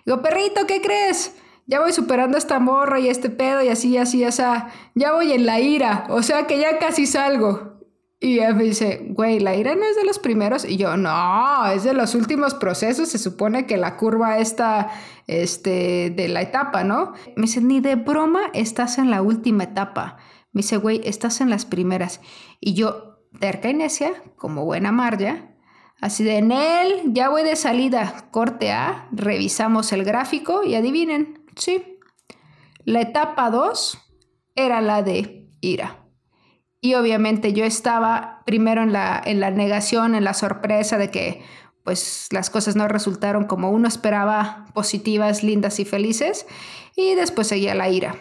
Digo, 0.08 0.22
perrito, 0.22 0.66
¿qué 0.66 0.82
crees? 0.82 1.36
Ya 1.66 1.82
voy 1.82 1.92
superando 1.92 2.38
esta 2.38 2.60
morra 2.60 2.98
y 2.98 3.10
este 3.10 3.30
pedo 3.30 3.62
y 3.62 3.68
así, 3.68 3.98
así, 3.98 4.24
así. 4.24 4.42
Ya 4.96 5.12
voy 5.12 5.34
en 5.34 5.46
la 5.46 5.60
ira. 5.60 6.06
O 6.10 6.24
sea 6.24 6.48
que 6.48 6.58
ya 6.58 6.80
casi 6.80 7.06
salgo. 7.06 7.74
Y 8.22 8.40
él 8.40 8.56
me 8.56 8.64
dice, 8.64 9.06
güey, 9.10 9.42
la 9.42 9.54
ira 9.58 9.76
no 9.76 9.84
es 9.84 9.98
de 9.98 10.06
los 10.06 10.18
primeros. 10.18 10.64
Y 10.64 10.78
yo, 10.78 10.96
no, 10.96 11.66
es 11.66 11.84
de 11.84 11.94
los 11.94 12.16
últimos 12.16 12.54
procesos. 12.54 13.10
Se 13.10 13.18
supone 13.18 13.66
que 13.66 13.76
la 13.76 13.98
curva 13.98 14.38
está, 14.38 14.92
este, 15.28 16.10
de 16.16 16.30
la 16.30 16.42
etapa, 16.42 16.86
¿no? 16.86 17.12
Me 17.36 17.42
dice, 17.42 17.60
ni 17.60 17.82
de 17.82 17.96
broma 17.96 18.44
estás 18.54 19.00
en 19.00 19.12
la 19.12 19.22
última 19.22 19.66
etapa. 19.66 20.16
Me 20.54 20.62
dice, 20.62 20.78
güey, 20.78 21.02
estás 21.04 21.42
en 21.42 21.50
las 21.50 21.66
primeras. 21.66 22.22
Y 22.62 22.76
yo, 22.76 23.20
terca 23.42 23.70
y 23.70 23.74
necia, 23.74 24.14
como 24.38 24.64
buena 24.64 24.94
Marja, 24.94 25.57
así 26.02 26.24
de 26.24 26.38
en 26.38 26.52
él, 26.52 27.02
ya 27.08 27.30
voy 27.30 27.44
de 27.44 27.56
salida, 27.56 28.28
corte 28.32 28.72
A, 28.72 29.08
revisamos 29.12 29.92
el 29.94 30.04
gráfico 30.04 30.64
y 30.64 30.76
adivinen, 30.76 31.46
sí. 31.56 32.00
La 32.84 33.02
etapa 33.02 33.50
2 33.50 33.98
era 34.56 34.82
la 34.82 35.04
de 35.04 35.50
ira. 35.62 36.04
Y 36.80 36.94
obviamente 36.94 37.54
yo 37.54 37.66
estaba 37.66 38.44
primero 38.46 38.82
en 38.84 38.94
la, 38.94 39.22
en 39.26 39.40
la 39.40 39.52
negación, 39.52 40.16
en 40.16 40.24
la 40.24 40.34
sorpresa 40.34 40.98
de 40.98 41.12
que 41.12 41.44
pues 41.84 42.28
las 42.32 42.50
cosas 42.50 42.76
no 42.76 42.88
resultaron 42.90 43.46
como 43.46 43.72
uno 43.72 43.88
esperaba, 43.88 44.66
positivas, 44.74 45.42
lindas 45.42 45.80
y 45.80 45.86
felices. 45.86 46.46
Y 46.98 47.16
después 47.16 47.48
seguía 47.48 47.76
la 47.76 47.90
ira. 47.90 48.18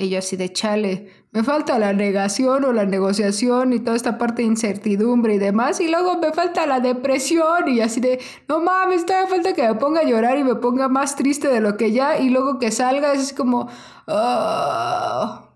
Y 0.00 0.10
yo 0.10 0.20
así 0.20 0.36
de 0.36 0.52
chale, 0.52 1.10
me 1.32 1.42
falta 1.42 1.76
la 1.76 1.92
negación 1.92 2.64
o 2.64 2.72
la 2.72 2.84
negociación 2.86 3.72
y 3.72 3.80
toda 3.80 3.96
esta 3.96 4.16
parte 4.16 4.42
de 4.42 4.48
incertidumbre 4.48 5.34
y 5.34 5.38
demás. 5.38 5.80
Y 5.80 5.88
luego 5.88 6.18
me 6.18 6.32
falta 6.32 6.66
la 6.66 6.78
depresión 6.78 7.66
y 7.66 7.80
así 7.80 8.00
de, 8.00 8.20
no 8.46 8.60
mames, 8.60 9.04
todavía 9.04 9.28
falta 9.28 9.54
que 9.54 9.66
me 9.66 9.74
ponga 9.74 10.00
a 10.02 10.04
llorar 10.04 10.38
y 10.38 10.44
me 10.44 10.54
ponga 10.54 10.88
más 10.88 11.16
triste 11.16 11.48
de 11.48 11.60
lo 11.60 11.76
que 11.76 11.90
ya. 11.90 12.16
Y 12.16 12.30
luego 12.30 12.60
que 12.60 12.70
salga 12.70 13.12
es 13.12 13.32
como, 13.32 13.68
ah". 14.06 15.50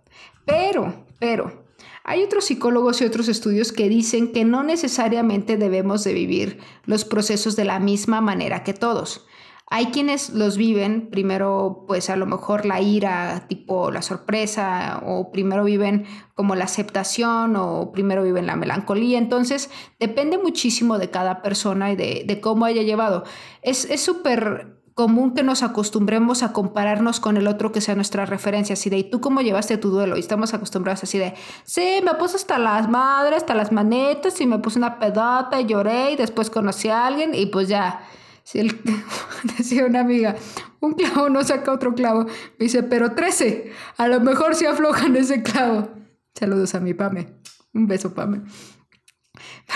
pero, 0.45 0.93
pero, 1.21 1.63
hay 2.03 2.25
otros 2.25 2.47
psicólogos 2.47 3.01
y 3.01 3.05
otros 3.05 3.29
estudios 3.29 3.71
que 3.71 3.89
dicen 3.89 4.33
que 4.33 4.45
no 4.45 4.65
necesariamente 4.65 5.57
debemos 5.57 6.03
de 6.03 6.15
vivir 6.15 6.59
los 6.85 7.05
procesos 7.05 7.55
de 7.55 7.65
la 7.65 7.79
misma 7.79 8.21
manera 8.21 8.65
que 8.65 8.75
todos. 8.75 9.25
Hay 9.75 9.87
quienes 9.87 10.29
los 10.29 10.59
viven 10.59 11.09
primero, 11.11 11.87
pues 11.89 12.11
a 12.11 12.17
lo 12.17 12.27
mejor 12.27 12.67
la 12.67 12.83
ira, 12.83 13.47
tipo 13.49 13.91
la 13.91 14.03
sorpresa, 14.03 15.01
o 15.07 15.33
primero 15.33 15.65
viven 15.65 16.05
como 16.35 16.55
la 16.55 16.65
aceptación, 16.65 17.57
o 17.57 17.91
primero 17.91 18.23
viven 18.23 18.45
la 18.45 18.55
melancolía. 18.55 19.17
Entonces, 19.17 19.71
depende 19.99 20.37
muchísimo 20.37 20.99
de 20.99 21.09
cada 21.09 21.41
persona 21.41 21.91
y 21.91 21.97
de, 21.97 22.39
cómo 22.43 22.67
haya 22.67 22.83
llevado. 22.83 23.25
Es 23.63 23.89
súper 23.99 24.83
común 24.93 25.33
que 25.33 25.43
nos 25.43 25.63
acostumbremos 25.63 26.43
a 26.43 26.53
compararnos 26.53 27.19
con 27.19 27.39
el 27.39 27.47
otro 27.47 27.73
que 27.73 27.81
sea 27.81 27.95
nuestra 27.95 28.27
referencia, 28.27 28.75
así 28.75 28.91
de, 28.91 28.99
¿y 28.99 29.05
tú 29.05 29.23
cómo 29.23 29.41
llevaste 29.41 29.79
tu 29.79 29.89
duelo? 29.89 30.19
Y 30.19 30.21
estamos 30.21 30.53
acostumbrados 30.53 31.03
así 31.03 31.17
de, 31.17 31.33
sí, 31.65 32.01
me 32.05 32.13
puse 32.17 32.37
hasta 32.37 32.59
las 32.59 32.91
madres, 32.91 33.39
hasta 33.39 33.55
las 33.55 33.73
manetas 33.73 34.39
y 34.43 34.47
me 34.47 34.59
puse 34.59 34.79
una 34.79 34.99
pedata 34.99 35.59
y 35.63 35.65
lloré 35.65 36.13
y 36.13 36.17
después 36.17 36.51
conocí 36.51 36.91
a 36.91 37.07
alguien 37.07 37.35
y 37.35 37.47
pues 37.47 37.69
ya, 37.69 38.03
si 38.45 38.59
el, 38.61 38.81
decía 39.59 39.87
una 39.87 40.01
amiga, 40.01 40.37
un 40.81 40.95
clavo 40.95 41.29
no 41.29 41.43
saca 41.45 41.73
otro 41.73 41.95
clavo, 41.95 42.25
me 42.25 42.65
dice, 42.65 42.83
pero 42.83 43.13
13, 43.13 43.73
a 43.97 44.09
lo 44.09 44.21
mejor 44.21 44.55
se 44.55 44.67
aflojan 44.67 45.17
ese 45.17 45.43
clavo. 45.43 45.89
Saludos 46.35 46.75
a 46.75 46.81
mi 46.81 46.95
Pame, 46.95 47.35
un 47.73 47.87
beso 47.87 48.15
Pame. 48.15 48.43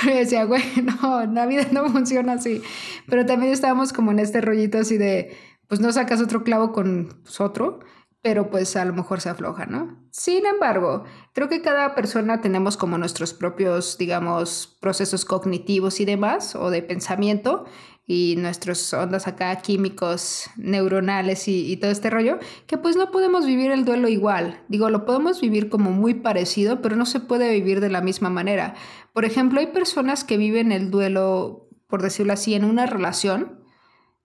Pero 0.02 0.16
decía, 0.16 0.44
güey, 0.44 0.62
no, 0.82 1.24
la 1.26 1.46
vida 1.46 1.66
no 1.72 1.88
funciona 1.88 2.34
así. 2.34 2.62
Pero 3.08 3.24
también 3.26 3.52
estábamos 3.52 3.92
como 3.92 4.10
en 4.10 4.18
este 4.18 4.40
rollito 4.40 4.78
así 4.78 4.98
de, 4.98 5.36
pues 5.68 5.80
no 5.80 5.92
sacas 5.92 6.20
otro 6.20 6.44
clavo 6.44 6.72
con 6.72 7.20
pues, 7.22 7.40
otro, 7.40 7.80
pero 8.22 8.50
pues 8.50 8.74
a 8.76 8.84
lo 8.84 8.92
mejor 8.92 9.20
se 9.20 9.28
afloja, 9.28 9.66
¿no? 9.66 10.04
Sin 10.10 10.46
embargo, 10.46 11.04
creo 11.32 11.48
que 11.48 11.62
cada 11.62 11.94
persona 11.94 12.40
tenemos 12.40 12.76
como 12.76 12.98
nuestros 12.98 13.32
propios, 13.32 13.98
digamos, 13.98 14.76
procesos 14.80 15.24
cognitivos 15.24 16.00
y 16.00 16.04
demás, 16.04 16.56
o 16.56 16.70
de 16.70 16.82
pensamiento, 16.82 17.66
y 18.06 18.36
nuestros 18.38 18.92
ondas 18.94 19.26
acá 19.26 19.54
químicos, 19.56 20.48
neuronales 20.56 21.48
y, 21.48 21.72
y, 21.72 21.76
todo 21.76 21.90
este 21.90 22.08
rollo, 22.08 22.38
que 22.66 22.78
pues 22.78 22.96
no 22.96 23.10
podemos 23.10 23.44
vivir 23.44 23.72
el 23.72 23.84
duelo 23.84 24.06
igual. 24.08 24.60
Digo, 24.68 24.90
lo 24.90 25.04
podemos 25.04 25.40
vivir 25.40 25.68
como 25.68 25.90
muy 25.90 26.14
parecido, 26.14 26.80
pero 26.80 26.94
no 26.94 27.04
se 27.04 27.18
puede 27.18 27.50
vivir 27.52 27.80
de 27.80 27.90
la 27.90 28.00
misma 28.00 28.30
manera. 28.30 28.74
Por 29.12 29.24
ejemplo, 29.24 29.58
hay 29.58 29.68
personas 29.68 30.22
que 30.22 30.36
viven 30.36 30.70
el 30.70 30.90
duelo, 30.90 31.68
por 31.88 32.02
decirlo 32.02 32.32
así, 32.32 32.54
en 32.54 32.64
una 32.64 32.86
relación, 32.86 33.64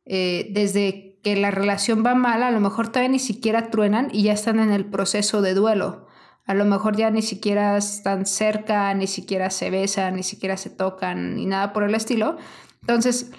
eh, 0.05 0.49
desde 0.51 1.19
que 1.23 1.35
la 1.35 1.51
relación 1.51 2.03
va 2.05 2.15
mal, 2.15 2.43
a 2.43 2.51
lo 2.51 2.59
mejor 2.59 2.89
todavía 2.89 3.09
ni 3.09 3.19
siquiera 3.19 3.69
truenan 3.69 4.09
y 4.11 4.23
ya 4.23 4.33
están 4.33 4.59
en 4.59 4.71
el 4.71 4.85
proceso 4.85 5.41
de 5.41 5.53
duelo. 5.53 6.07
A 6.45 6.53
lo 6.53 6.65
mejor 6.65 6.97
ya 6.97 7.11
ni 7.11 7.21
siquiera 7.21 7.77
están 7.77 8.25
cerca, 8.25 8.93
ni 8.93 9.07
siquiera 9.07 9.49
se 9.49 9.69
besan, 9.69 10.15
ni 10.15 10.23
siquiera 10.23 10.57
se 10.57 10.69
tocan, 10.69 11.35
ni 11.35 11.45
nada 11.45 11.71
por 11.71 11.83
el 11.83 11.95
estilo. 11.95 12.37
Entonces, 12.81 13.31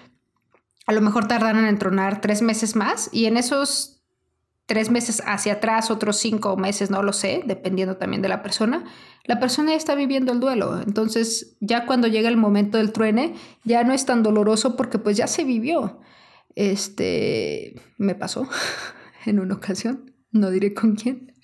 a 0.87 0.93
lo 0.93 1.01
mejor 1.01 1.29
tardaron 1.29 1.67
en 1.67 1.79
tronar 1.79 2.21
tres 2.21 2.43
meses 2.43 2.77
más 2.77 3.09
y 3.13 3.27
en 3.27 3.37
esos 3.37 4.03
tres 4.67 4.91
meses 4.91 5.23
hacia 5.27 5.55
atrás, 5.55 5.91
otros 5.91 6.17
cinco 6.17 6.57
meses, 6.57 6.91
no 6.91 7.03
lo 7.03 7.13
sé, 7.13 7.43
dependiendo 7.45 7.97
también 7.97 8.23
de 8.23 8.29
la 8.29 8.43
persona, 8.43 8.85
la 9.25 9.39
persona 9.39 9.73
ya 9.73 9.77
está 9.77 9.95
viviendo 9.95 10.33
el 10.33 10.41
duelo. 10.41 10.81
Entonces, 10.81 11.57
ya 11.61 11.85
cuando 11.85 12.09
llega 12.09 12.29
el 12.29 12.37
momento 12.37 12.79
del 12.79 12.93
truene, 12.93 13.35
ya 13.65 13.85
no 13.85 13.93
es 13.93 14.07
tan 14.07 14.23
doloroso 14.23 14.77
porque 14.77 14.99
pues 14.99 15.17
ya 15.17 15.27
se 15.27 15.45
vivió. 15.45 16.01
Este, 16.55 17.75
me 17.99 18.15
pasó 18.15 18.49
en 19.27 19.41
una 19.41 19.55
ocasión, 19.55 20.13
no 20.31 20.51
diré 20.51 20.75
con 20.75 20.97
quién, 20.97 21.35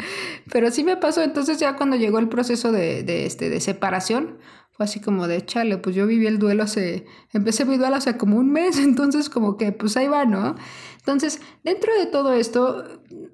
pero 0.51 0.71
sí 0.71 0.83
me 0.83 0.97
pasó. 0.97 1.23
Entonces, 1.23 1.59
ya 1.59 1.77
cuando 1.77 1.97
llegó 1.97 2.19
el 2.19 2.29
proceso 2.29 2.73
de, 2.73 3.03
de, 3.03 3.27
este, 3.27 3.51
de 3.51 3.61
separación, 3.61 4.39
fue 4.79 4.85
así 4.85 5.01
como 5.01 5.27
de, 5.27 5.45
chale, 5.45 5.77
pues 5.79 5.97
yo 5.97 6.07
viví 6.07 6.29
el 6.29 6.39
duelo 6.39 6.63
hace, 6.63 7.05
empecé 7.33 7.65
mi 7.65 7.79
duelo 7.79 7.97
hace 7.97 8.17
como 8.17 8.37
un 8.37 8.53
mes, 8.53 8.79
entonces 8.79 9.29
como 9.29 9.57
que 9.57 9.73
pues 9.73 9.97
ahí 9.97 10.07
va, 10.07 10.25
¿no? 10.25 10.55
Entonces, 10.99 11.41
dentro 11.65 11.93
de 11.99 12.07
todo 12.07 12.33
esto, 12.33 12.85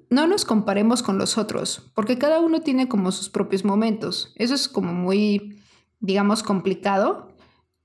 no 0.09 0.25
nos 0.25 0.43
comparemos 0.43 1.03
con 1.03 1.19
los 1.19 1.37
otros, 1.37 1.91
porque 1.93 2.17
cada 2.17 2.39
uno 2.39 2.61
tiene 2.61 2.87
como 2.87 3.11
sus 3.11 3.29
propios 3.29 3.63
momentos. 3.63 4.33
Eso 4.37 4.55
es 4.55 4.67
como 4.67 4.91
muy, 4.91 5.61
digamos, 5.99 6.41
complicado 6.41 7.27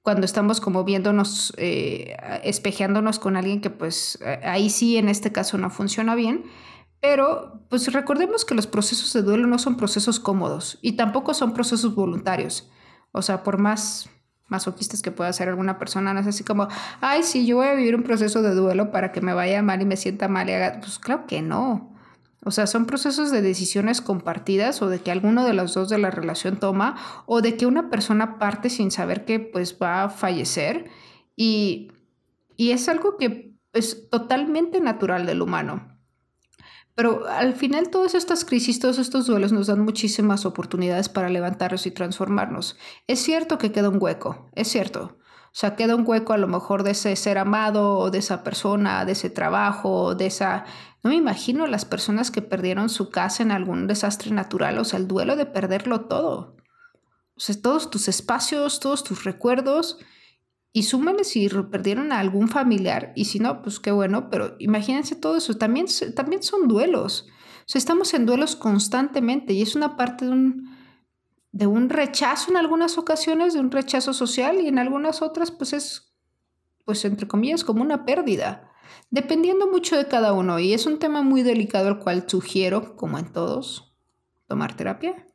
cuando 0.00 0.24
estamos 0.24 0.62
como 0.62 0.82
viéndonos, 0.84 1.52
eh, 1.58 2.16
espejeándonos 2.42 3.18
con 3.18 3.36
alguien 3.36 3.60
que 3.60 3.68
pues 3.68 4.18
ahí 4.42 4.70
sí 4.70 4.96
en 4.96 5.10
este 5.10 5.32
caso 5.32 5.58
no 5.58 5.68
funciona 5.68 6.14
bien. 6.14 6.44
Pero 7.02 7.66
pues 7.68 7.92
recordemos 7.92 8.46
que 8.46 8.54
los 8.54 8.66
procesos 8.66 9.12
de 9.12 9.20
duelo 9.20 9.46
no 9.46 9.58
son 9.58 9.76
procesos 9.76 10.18
cómodos 10.18 10.78
y 10.80 10.92
tampoco 10.92 11.34
son 11.34 11.52
procesos 11.52 11.94
voluntarios. 11.94 12.70
O 13.12 13.22
sea, 13.22 13.42
por 13.42 13.58
más 13.58 14.08
masoquistas 14.48 15.00
que 15.00 15.12
pueda 15.12 15.32
ser 15.32 15.48
alguna 15.48 15.78
persona, 15.78 16.12
no 16.12 16.20
es 16.20 16.26
así 16.26 16.44
como, 16.44 16.68
ay, 17.00 17.22
sí, 17.22 17.46
yo 17.46 17.56
voy 17.56 17.68
a 17.68 17.74
vivir 17.74 17.94
un 17.94 18.02
proceso 18.02 18.42
de 18.42 18.54
duelo 18.54 18.90
para 18.90 19.12
que 19.12 19.20
me 19.20 19.32
vaya 19.32 19.62
mal 19.62 19.80
y 19.80 19.84
me 19.84 19.96
sienta 19.96 20.28
mal 20.28 20.48
y 20.48 20.52
haga. 20.52 20.80
Pues 20.80 20.98
claro 20.98 21.26
que 21.26 21.40
no. 21.40 21.90
O 22.44 22.50
sea, 22.50 22.66
son 22.66 22.86
procesos 22.86 23.30
de 23.30 23.42
decisiones 23.42 24.00
compartidas 24.00 24.80
o 24.82 24.88
de 24.88 25.00
que 25.00 25.10
alguno 25.10 25.44
de 25.44 25.52
los 25.54 25.74
dos 25.74 25.88
de 25.88 25.98
la 25.98 26.10
relación 26.10 26.58
toma 26.58 26.96
o 27.26 27.42
de 27.42 27.56
que 27.56 27.66
una 27.66 27.90
persona 27.90 28.38
parte 28.38 28.70
sin 28.70 28.90
saber 28.90 29.24
que 29.24 29.40
pues 29.40 29.76
va 29.80 30.04
a 30.04 30.08
fallecer 30.08 30.90
y, 31.36 31.92
y 32.56 32.70
es 32.70 32.88
algo 32.88 33.18
que 33.18 33.54
es 33.72 34.08
totalmente 34.08 34.80
natural 34.80 35.26
del 35.26 35.42
humano. 35.42 35.89
Pero 37.00 37.26
al 37.26 37.54
final 37.54 37.88
todas 37.88 38.14
estas 38.14 38.44
crisis, 38.44 38.78
todos 38.78 38.98
estos 38.98 39.26
duelos 39.26 39.52
nos 39.52 39.68
dan 39.68 39.80
muchísimas 39.80 40.44
oportunidades 40.44 41.08
para 41.08 41.30
levantarnos 41.30 41.86
y 41.86 41.92
transformarnos. 41.92 42.76
Es 43.06 43.20
cierto 43.20 43.56
que 43.56 43.72
queda 43.72 43.88
un 43.88 43.96
hueco, 43.98 44.50
es 44.54 44.68
cierto. 44.68 45.16
O 45.46 45.54
sea, 45.54 45.76
queda 45.76 45.96
un 45.96 46.04
hueco 46.06 46.34
a 46.34 46.36
lo 46.36 46.46
mejor 46.46 46.82
de 46.82 46.90
ese 46.90 47.16
ser 47.16 47.38
amado, 47.38 48.10
de 48.10 48.18
esa 48.18 48.44
persona, 48.44 49.06
de 49.06 49.12
ese 49.12 49.30
trabajo, 49.30 50.14
de 50.14 50.26
esa... 50.26 50.66
No 51.02 51.08
me 51.08 51.16
imagino 51.16 51.66
las 51.66 51.86
personas 51.86 52.30
que 52.30 52.42
perdieron 52.42 52.90
su 52.90 53.08
casa 53.08 53.42
en 53.42 53.50
algún 53.50 53.86
desastre 53.86 54.30
natural, 54.30 54.76
o 54.76 54.84
sea, 54.84 54.98
el 54.98 55.08
duelo 55.08 55.36
de 55.36 55.46
perderlo 55.46 56.02
todo. 56.02 56.54
O 57.34 57.40
sea, 57.40 57.58
todos 57.62 57.88
tus 57.88 58.08
espacios, 58.08 58.78
todos 58.78 59.04
tus 59.04 59.24
recuerdos, 59.24 59.96
y 60.72 60.84
súmenle 60.84 61.24
si 61.24 61.48
perdieron 61.70 62.12
a 62.12 62.20
algún 62.20 62.48
familiar 62.48 63.12
y 63.16 63.24
si 63.24 63.40
no, 63.40 63.62
pues 63.62 63.80
qué 63.80 63.90
bueno, 63.90 64.30
pero 64.30 64.56
imagínense 64.58 65.16
todo 65.16 65.36
eso, 65.36 65.56
también, 65.56 65.86
también 66.14 66.42
son 66.42 66.68
duelos. 66.68 67.26
O 67.60 67.62
sea, 67.66 67.78
estamos 67.78 68.14
en 68.14 68.26
duelos 68.26 68.56
constantemente 68.56 69.52
y 69.52 69.62
es 69.62 69.74
una 69.74 69.96
parte 69.96 70.26
de 70.26 70.30
un, 70.32 70.76
de 71.52 71.66
un 71.66 71.88
rechazo 71.88 72.50
en 72.50 72.56
algunas 72.56 72.98
ocasiones, 72.98 73.54
de 73.54 73.60
un 73.60 73.70
rechazo 73.70 74.12
social 74.12 74.60
y 74.60 74.68
en 74.68 74.78
algunas 74.78 75.22
otras 75.22 75.50
pues 75.50 75.72
es, 75.72 76.14
pues 76.84 77.04
entre 77.04 77.26
comillas, 77.26 77.64
como 77.64 77.82
una 77.82 78.04
pérdida. 78.04 78.70
dependiendo 79.10 79.66
mucho 79.66 79.96
de 79.96 80.06
cada 80.06 80.32
uno. 80.32 80.58
Y 80.58 80.72
es 80.72 80.86
un 80.86 80.98
tema 80.98 81.22
muy 81.22 81.42
delicado 81.42 81.88
el 81.88 81.98
cual 81.98 82.24
sugiero, 82.28 82.96
como 82.96 83.18
en 83.18 83.32
todos, 83.32 83.94
tomar 84.46 84.76
terapia 84.76 85.26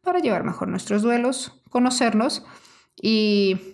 para 0.00 0.18
llevar 0.18 0.44
mejor 0.44 0.68
nuestros 0.68 1.02
duelos, 1.02 1.62
conocernos. 1.70 2.44
Y 3.00 3.71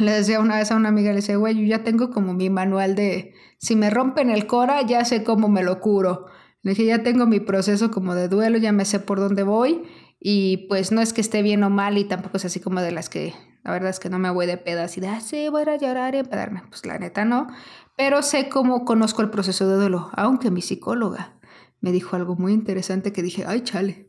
le 0.00 0.12
decía 0.12 0.40
una 0.40 0.56
vez 0.56 0.70
a 0.70 0.76
una 0.76 0.88
amiga, 0.88 1.10
le 1.10 1.16
decía, 1.16 1.36
güey, 1.36 1.54
yo 1.54 1.62
ya 1.62 1.84
tengo 1.84 2.10
como 2.10 2.34
mi 2.34 2.50
manual 2.50 2.94
de, 2.94 3.34
si 3.58 3.76
me 3.76 3.90
rompen 3.90 4.30
el 4.30 4.46
cora, 4.46 4.82
ya 4.82 5.04
sé 5.04 5.24
cómo 5.24 5.48
me 5.48 5.62
lo 5.62 5.80
curo. 5.80 6.26
Le 6.62 6.70
dije, 6.70 6.86
ya 6.86 7.02
tengo 7.02 7.26
mi 7.26 7.40
proceso 7.40 7.90
como 7.90 8.14
de 8.14 8.28
duelo, 8.28 8.58
ya 8.58 8.72
me 8.72 8.84
sé 8.84 9.00
por 9.00 9.18
dónde 9.18 9.42
voy. 9.42 9.82
Y 10.20 10.68
pues 10.68 10.92
no 10.92 11.00
es 11.00 11.12
que 11.12 11.20
esté 11.20 11.42
bien 11.42 11.64
o 11.64 11.70
mal 11.70 11.98
y 11.98 12.04
tampoco 12.04 12.36
es 12.36 12.44
así 12.44 12.60
como 12.60 12.80
de 12.80 12.92
las 12.92 13.08
que, 13.08 13.34
la 13.64 13.72
verdad 13.72 13.90
es 13.90 13.98
que 13.98 14.08
no 14.08 14.18
me 14.20 14.30
voy 14.30 14.46
de 14.46 14.56
pedas 14.56 14.96
y 14.96 15.00
de, 15.00 15.08
ah, 15.08 15.20
sí, 15.20 15.48
voy 15.48 15.62
a 15.62 15.76
llorar 15.76 16.14
y 16.14 16.18
empedarme. 16.18 16.62
Pues 16.68 16.86
la 16.86 16.98
neta 16.98 17.24
no. 17.24 17.48
Pero 17.96 18.22
sé 18.22 18.48
cómo 18.48 18.84
conozco 18.84 19.22
el 19.22 19.30
proceso 19.30 19.68
de 19.68 19.76
duelo, 19.76 20.10
aunque 20.14 20.50
mi 20.50 20.62
psicóloga 20.62 21.38
me 21.80 21.90
dijo 21.90 22.16
algo 22.16 22.36
muy 22.36 22.52
interesante 22.52 23.12
que 23.12 23.22
dije, 23.22 23.44
ay, 23.46 23.62
chale. 23.62 24.08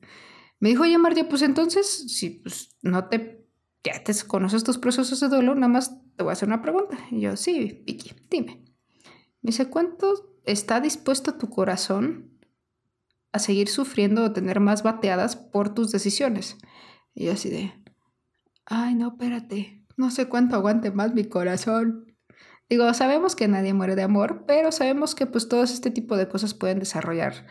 Me 0.60 0.70
dijo, 0.70 0.84
oye, 0.84 0.98
Marta, 0.98 1.28
pues 1.28 1.42
entonces, 1.42 2.06
si 2.16 2.30
pues, 2.30 2.78
no 2.84 3.10
te, 3.10 3.43
ya 3.84 4.04
te 4.04 4.14
conoces 4.28 4.64
tus 4.64 4.78
procesos 4.78 5.20
de 5.20 5.28
duelo, 5.28 5.56
nada 5.56 5.68
más 5.68 6.00
te 6.16 6.24
voy 6.24 6.32
a 6.32 6.34
hacer 6.34 6.48
una 6.48 6.62
pregunta. 6.62 6.98
Y 7.12 7.22
yo, 7.22 7.36
sí, 7.36 7.84
Vicky, 7.86 8.14
dime. 8.30 8.64
Me 9.42 9.50
dice, 9.50 9.70
¿cuánto 9.70 10.40
está 10.46 10.80
dispuesto 10.80 11.36
tu 11.36 11.50
corazón 11.50 12.40
a 13.34 13.40
seguir 13.40 13.68
sufriendo 13.68 14.24
o 14.24 14.32
tener 14.32 14.60
más 14.60 14.84
bateadas 14.84 15.36
por 15.36 15.74
tus 15.74 15.92
decisiones? 15.92 16.58
Y 17.14 17.26
yo 17.26 17.34
así 17.34 17.50
de, 17.50 17.74
ay, 18.66 18.96
no, 18.96 19.10
espérate, 19.10 19.86
no 19.98 20.12
sé 20.12 20.30
cuánto 20.30 20.56
aguante 20.56 20.92
más 20.92 21.14
mi 21.14 21.26
corazón. 21.26 22.16
Digo, 22.70 22.92
sabemos 22.94 23.36
que 23.36 23.50
nadie 23.50 23.74
muere 23.74 23.96
de 23.96 24.04
amor, 24.04 24.46
pero 24.48 24.72
sabemos 24.72 25.14
que 25.14 25.26
pues 25.26 25.50
todo 25.50 25.64
este 25.64 25.92
tipo 25.92 26.16
de 26.16 26.30
cosas 26.30 26.54
pueden 26.54 26.80
desarrollar 26.80 27.46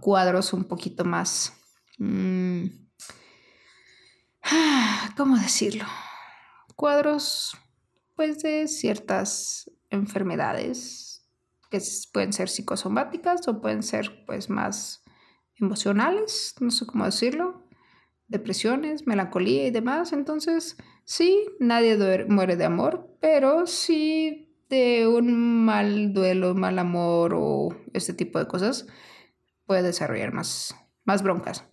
cuadros 0.00 0.52
un 0.52 0.64
poquito 0.64 1.04
más... 1.04 1.54
Mm, 1.98 2.85
¿Cómo 5.16 5.36
decirlo? 5.36 5.84
Cuadros 6.74 7.56
pues 8.14 8.38
de 8.42 8.68
ciertas 8.68 9.70
enfermedades 9.90 11.26
que 11.70 11.80
pueden 12.12 12.32
ser 12.32 12.48
psicosomáticas 12.48 13.46
o 13.48 13.60
pueden 13.60 13.82
ser 13.82 14.24
pues 14.26 14.48
más 14.48 15.02
emocionales, 15.56 16.54
no 16.60 16.70
sé 16.70 16.86
cómo 16.86 17.04
decirlo, 17.04 17.66
depresiones, 18.28 19.06
melancolía 19.06 19.66
y 19.66 19.70
demás. 19.70 20.12
Entonces, 20.12 20.76
sí, 21.04 21.46
nadie 21.58 21.96
muere 22.28 22.56
de 22.56 22.64
amor, 22.64 23.16
pero 23.20 23.66
sí 23.66 24.64
de 24.68 25.06
un 25.06 25.64
mal 25.64 26.12
duelo, 26.12 26.54
mal 26.54 26.78
amor 26.78 27.34
o 27.34 27.68
este 27.92 28.12
tipo 28.12 28.38
de 28.38 28.46
cosas 28.46 28.86
puede 29.64 29.82
desarrollar 29.82 30.32
más, 30.32 30.74
más 31.04 31.22
broncas. 31.22 31.64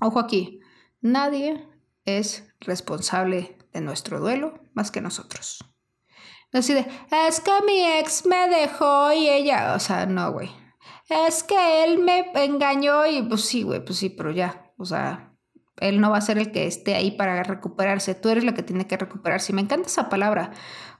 Ojo 0.00 0.20
aquí, 0.20 0.60
nadie 1.00 1.66
es 2.06 2.48
responsable 2.60 3.58
de 3.72 3.80
nuestro 3.82 4.20
duelo 4.20 4.54
más 4.74 4.90
que 4.90 5.02
nosotros. 5.02 5.58
Así 6.52 6.72
de, 6.72 6.86
es 7.28 7.40
que 7.40 7.50
mi 7.66 7.84
ex 7.98 8.24
me 8.24 8.48
dejó 8.48 9.12
y 9.12 9.28
ella, 9.28 9.74
o 9.74 9.78
sea, 9.78 10.06
no, 10.06 10.32
güey. 10.32 10.50
Es 11.08 11.42
que 11.44 11.84
él 11.84 11.98
me 11.98 12.30
engañó 12.34 13.06
y 13.06 13.22
pues 13.22 13.42
sí, 13.42 13.62
güey, 13.62 13.84
pues 13.84 13.98
sí, 13.98 14.08
pero 14.08 14.30
ya, 14.30 14.72
o 14.78 14.84
sea, 14.84 15.36
él 15.78 16.00
no 16.00 16.10
va 16.10 16.18
a 16.18 16.22
ser 16.22 16.38
el 16.38 16.52
que 16.52 16.66
esté 16.66 16.94
ahí 16.94 17.10
para 17.10 17.42
recuperarse, 17.42 18.14
tú 18.14 18.28
eres 18.28 18.44
la 18.44 18.54
que 18.54 18.62
tiene 18.62 18.86
que 18.86 18.96
recuperarse. 18.96 19.52
Y 19.52 19.54
me 19.54 19.60
encanta 19.60 19.88
esa 19.88 20.08
palabra, 20.08 20.52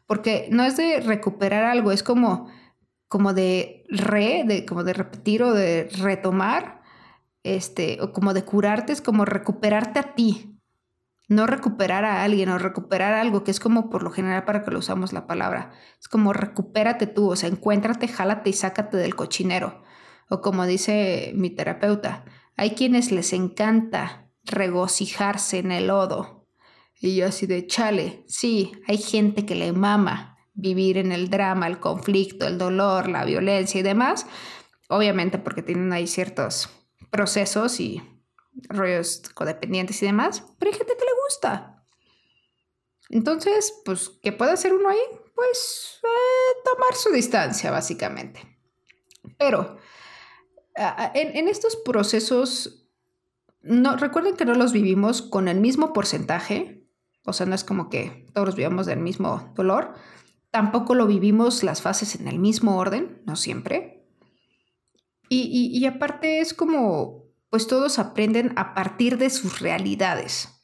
porque 0.07 0.49
no 0.51 0.65
es 0.65 0.77
de 0.77 1.01
recuperar 1.01 1.65
algo, 1.65 1.93
es 1.93 2.03
como, 2.03 2.49
como 3.09 3.33
de 3.33 3.85
re, 3.89 4.45
de, 4.47 4.67
como 4.67 4.85
de 4.85 4.93
repetir 4.93 5.43
o 5.43 5.53
de 5.53 5.89
retomar, 5.99 6.83
este, 7.43 7.99
o 8.02 8.13
como 8.13 8.35
de 8.35 8.45
curarte, 8.45 8.93
es 8.93 9.00
como 9.00 9.25
recuperarte 9.25 9.99
a 10.00 10.15
ti, 10.15 10.55
no 11.28 11.47
recuperar 11.47 12.04
a 12.04 12.23
alguien 12.23 12.49
o 12.50 12.58
recuperar 12.58 13.15
algo, 13.15 13.43
que 13.43 13.50
es 13.50 13.60
como 13.60 13.91
por 13.91 14.02
lo 14.02 14.10
general 14.10 14.45
para 14.45 14.62
que 14.62 14.71
lo 14.71 14.78
usamos 14.78 15.12
la 15.12 15.26
palabra. 15.26 15.73
Es 16.00 16.08
como 16.08 16.32
recupérate 16.32 17.06
tú, 17.06 17.30
o 17.30 17.36
sea, 17.36 17.49
encuéntrate, 17.49 18.08
jálate 18.08 18.50
y 18.50 18.52
sácate 18.52 18.97
del 18.97 19.17
cochinero. 19.17 19.82
O 20.28 20.41
como 20.41 20.67
dice 20.67 21.32
mi 21.34 21.50
terapeuta, 21.50 22.25
hay 22.56 22.71
quienes 22.71 23.12
les 23.12 23.32
encanta 23.32 24.30
regocijarse 24.45 25.58
en 25.58 25.73
el 25.73 25.89
lodo. 25.89 26.47
Y 27.00 27.17
yo 27.17 27.26
así 27.26 27.47
de 27.47 27.67
chale, 27.67 28.25
sí, 28.26 28.73
hay 28.86 28.99
gente 28.99 29.45
que 29.45 29.54
le 29.54 29.73
mama 29.73 30.36
vivir 30.54 30.97
en 30.97 31.12
el 31.12 31.28
drama, 31.28 31.67
el 31.67 31.78
conflicto, 31.78 32.47
el 32.47 32.56
dolor, 32.56 33.08
la 33.08 33.25
violencia 33.25 33.78
y 33.78 33.82
demás, 33.82 34.26
obviamente 34.89 35.39
porque 35.39 35.62
tienen 35.62 35.93
ahí 35.93 36.06
ciertos 36.06 36.71
procesos 37.10 37.78
y 37.78 38.02
rollos 38.69 39.23
codependientes 39.34 40.02
y 40.02 40.06
demás, 40.06 40.43
pero 40.58 40.71
hay 40.71 40.78
gente 40.78 40.95
que 40.99 41.04
le 41.04 41.16
Entonces, 43.09 43.73
pues, 43.85 44.11
¿qué 44.23 44.33
puede 44.33 44.53
hacer 44.53 44.73
uno 44.73 44.89
ahí? 44.89 44.99
Pues 45.35 46.01
eh, 46.03 46.61
tomar 46.65 46.95
su 46.95 47.11
distancia, 47.11 47.71
básicamente. 47.71 48.59
Pero 49.39 49.79
en, 51.15 51.37
en 51.37 51.49
estos 51.49 51.77
procesos 51.77 52.87
no, 53.67 53.97
recuerden 53.97 54.37
que 54.37 54.45
no 54.45 54.55
los 54.55 54.73
vivimos 54.73 55.23
con 55.23 55.49
el 55.49 55.61
mismo 55.61 55.93
porcentaje, 55.93 56.87
o 57.25 57.33
sea, 57.33 57.47
no 57.47 57.55
es 57.55 57.65
como 57.65 57.91
que 57.91 58.27
todos 58.33 58.55
vivamos 58.55 58.87
del 58.87 59.01
mismo 59.01 59.53
dolor, 59.57 59.95
tampoco 60.51 60.95
lo 60.95 61.07
vivimos 61.07 61.65
las 61.65 61.83
fases 61.83 62.15
en 62.15 62.29
el 62.29 62.39
mismo 62.39 62.79
orden, 62.79 63.23
no 63.27 63.35
siempre. 63.35 64.07
Y, 65.29 65.77
y 65.77 65.87
aparte 65.87 66.39
es 66.39 66.55
como, 66.55 67.25
pues 67.51 67.67
todos 67.67 67.99
aprenden 67.99 68.53
a 68.57 68.75
partir 68.75 69.19
de 69.19 69.31
sus 69.31 69.59
realidades. 69.59 70.55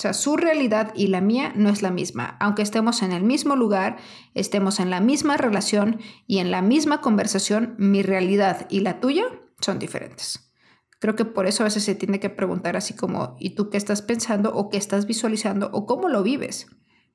O 0.00 0.02
sea, 0.02 0.14
su 0.14 0.38
realidad 0.38 0.94
y 0.96 1.08
la 1.08 1.20
mía 1.20 1.52
no 1.54 1.68
es 1.68 1.82
la 1.82 1.90
misma. 1.90 2.38
Aunque 2.40 2.62
estemos 2.62 3.02
en 3.02 3.12
el 3.12 3.22
mismo 3.22 3.54
lugar, 3.54 3.98
estemos 4.32 4.80
en 4.80 4.88
la 4.88 4.98
misma 4.98 5.36
relación 5.36 6.00
y 6.26 6.38
en 6.38 6.50
la 6.50 6.62
misma 6.62 7.02
conversación, 7.02 7.74
mi 7.76 8.02
realidad 8.02 8.66
y 8.70 8.80
la 8.80 8.98
tuya 8.98 9.24
son 9.60 9.78
diferentes. 9.78 10.54
Creo 11.00 11.16
que 11.16 11.26
por 11.26 11.46
eso 11.46 11.62
a 11.62 11.66
veces 11.66 11.84
se 11.84 11.94
tiene 11.94 12.18
que 12.18 12.30
preguntar 12.30 12.78
así 12.78 12.94
como, 12.94 13.36
¿y 13.38 13.50
tú 13.50 13.68
qué 13.68 13.76
estás 13.76 14.00
pensando 14.00 14.54
o 14.54 14.70
qué 14.70 14.78
estás 14.78 15.04
visualizando 15.04 15.68
o 15.70 15.84
cómo 15.84 16.08
lo 16.08 16.22
vives? 16.22 16.66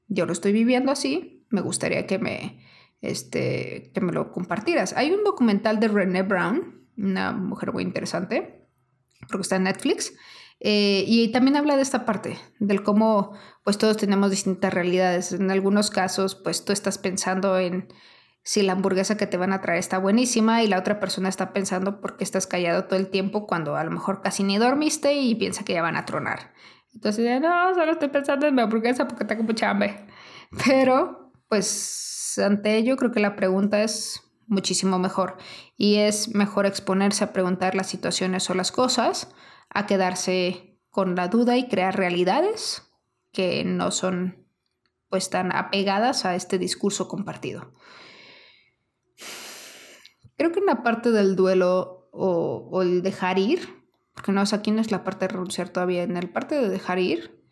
Yo 0.07 0.27
lo 0.27 0.33
estoy 0.33 0.53
viviendo 0.53 0.91
así, 0.91 1.43
me 1.49 1.61
gustaría 1.61 2.05
que 2.05 2.19
me, 2.19 2.63
este, 3.01 3.89
que 3.95 4.01
me 4.01 4.11
lo 4.11 4.31
compartieras. 4.31 4.93
Hay 4.93 5.09
un 5.09 5.23
documental 5.23 5.79
de 5.79 5.87
René 5.87 6.21
Brown, 6.21 6.87
una 6.95 7.31
mujer 7.31 7.73
muy 7.73 7.81
interesante, 7.81 8.69
porque 9.27 9.41
está 9.41 9.55
en 9.55 9.63
Netflix, 9.63 10.13
eh, 10.59 11.03
y 11.07 11.31
también 11.31 11.57
habla 11.57 11.75
de 11.75 11.81
esta 11.81 12.05
parte, 12.05 12.39
del 12.59 12.83
cómo 12.83 13.33
pues 13.63 13.77
todos 13.77 13.97
tenemos 13.97 14.31
distintas 14.31 14.73
realidades. 14.73 15.31
En 15.31 15.51
algunos 15.51 15.89
casos, 15.89 16.35
pues 16.35 16.63
tú 16.65 16.71
estás 16.71 16.97
pensando 16.97 17.57
en 17.57 17.87
si 18.43 18.61
la 18.61 18.73
hamburguesa 18.73 19.17
que 19.17 19.25
te 19.25 19.37
van 19.37 19.53
a 19.53 19.61
traer 19.61 19.79
está 19.79 19.97
buenísima 19.97 20.61
y 20.63 20.67
la 20.67 20.77
otra 20.77 20.99
persona 20.99 21.29
está 21.29 21.51
pensando 21.51 21.99
por 21.99 22.15
qué 22.15 22.23
estás 22.23 22.45
callado 22.45 22.85
todo 22.85 22.99
el 22.99 23.09
tiempo 23.09 23.47
cuando 23.47 23.75
a 23.75 23.83
lo 23.83 23.91
mejor 23.91 24.21
casi 24.21 24.43
ni 24.43 24.57
dormiste 24.57 25.13
y 25.15 25.33
piensa 25.35 25.65
que 25.65 25.73
ya 25.73 25.81
van 25.81 25.97
a 25.97 26.05
tronar. 26.05 26.53
Entonces, 26.93 27.41
no, 27.41 27.73
solo 27.73 27.91
estoy 27.91 28.09
pensando 28.09 28.45
en 28.45 28.55
mi 28.55 28.61
hamburguesa 28.61 29.07
porque 29.07 29.25
tengo 29.25 29.43
mucha 29.43 29.71
hambre. 29.71 30.05
Pero, 30.65 31.33
pues, 31.49 32.37
ante 32.37 32.77
ello 32.77 32.95
creo 32.97 33.11
que 33.11 33.19
la 33.19 33.35
pregunta 33.35 33.81
es 33.81 34.21
muchísimo 34.47 34.99
mejor 34.99 35.37
y 35.75 35.95
es 35.95 36.35
mejor 36.35 36.67
exponerse 36.67 37.23
a 37.23 37.33
preguntar 37.33 37.73
las 37.73 37.87
situaciones 37.87 38.47
o 38.49 38.53
las 38.53 38.71
cosas 38.71 39.33
a 39.75 39.85
quedarse 39.85 40.79
con 40.89 41.15
la 41.15 41.27
duda 41.27 41.57
y 41.57 41.67
crear 41.67 41.95
realidades 41.95 42.81
que 43.33 43.65
no 43.65 43.91
son 43.91 44.47
pues 45.09 45.29
tan 45.29 45.53
apegadas 45.53 46.25
a 46.25 46.35
este 46.35 46.57
discurso 46.57 47.09
compartido. 47.09 47.73
Creo 50.37 50.53
que 50.53 50.59
en 50.59 50.65
la 50.65 50.81
parte 50.81 51.11
del 51.11 51.35
duelo 51.35 52.09
o, 52.11 52.81
el 52.81 53.01
dejar 53.01 53.37
ir, 53.37 53.67
porque 54.13 54.31
no, 54.31 54.45
sé 54.45 54.55
aquí 54.55 54.71
no 54.71 54.79
es 54.79 54.91
la 54.91 55.03
parte 55.03 55.25
de 55.25 55.33
renunciar 55.33 55.69
todavía, 55.69 56.03
en 56.03 56.15
el 56.15 56.29
parte 56.29 56.55
de 56.55 56.69
dejar 56.69 56.99
ir, 56.99 57.43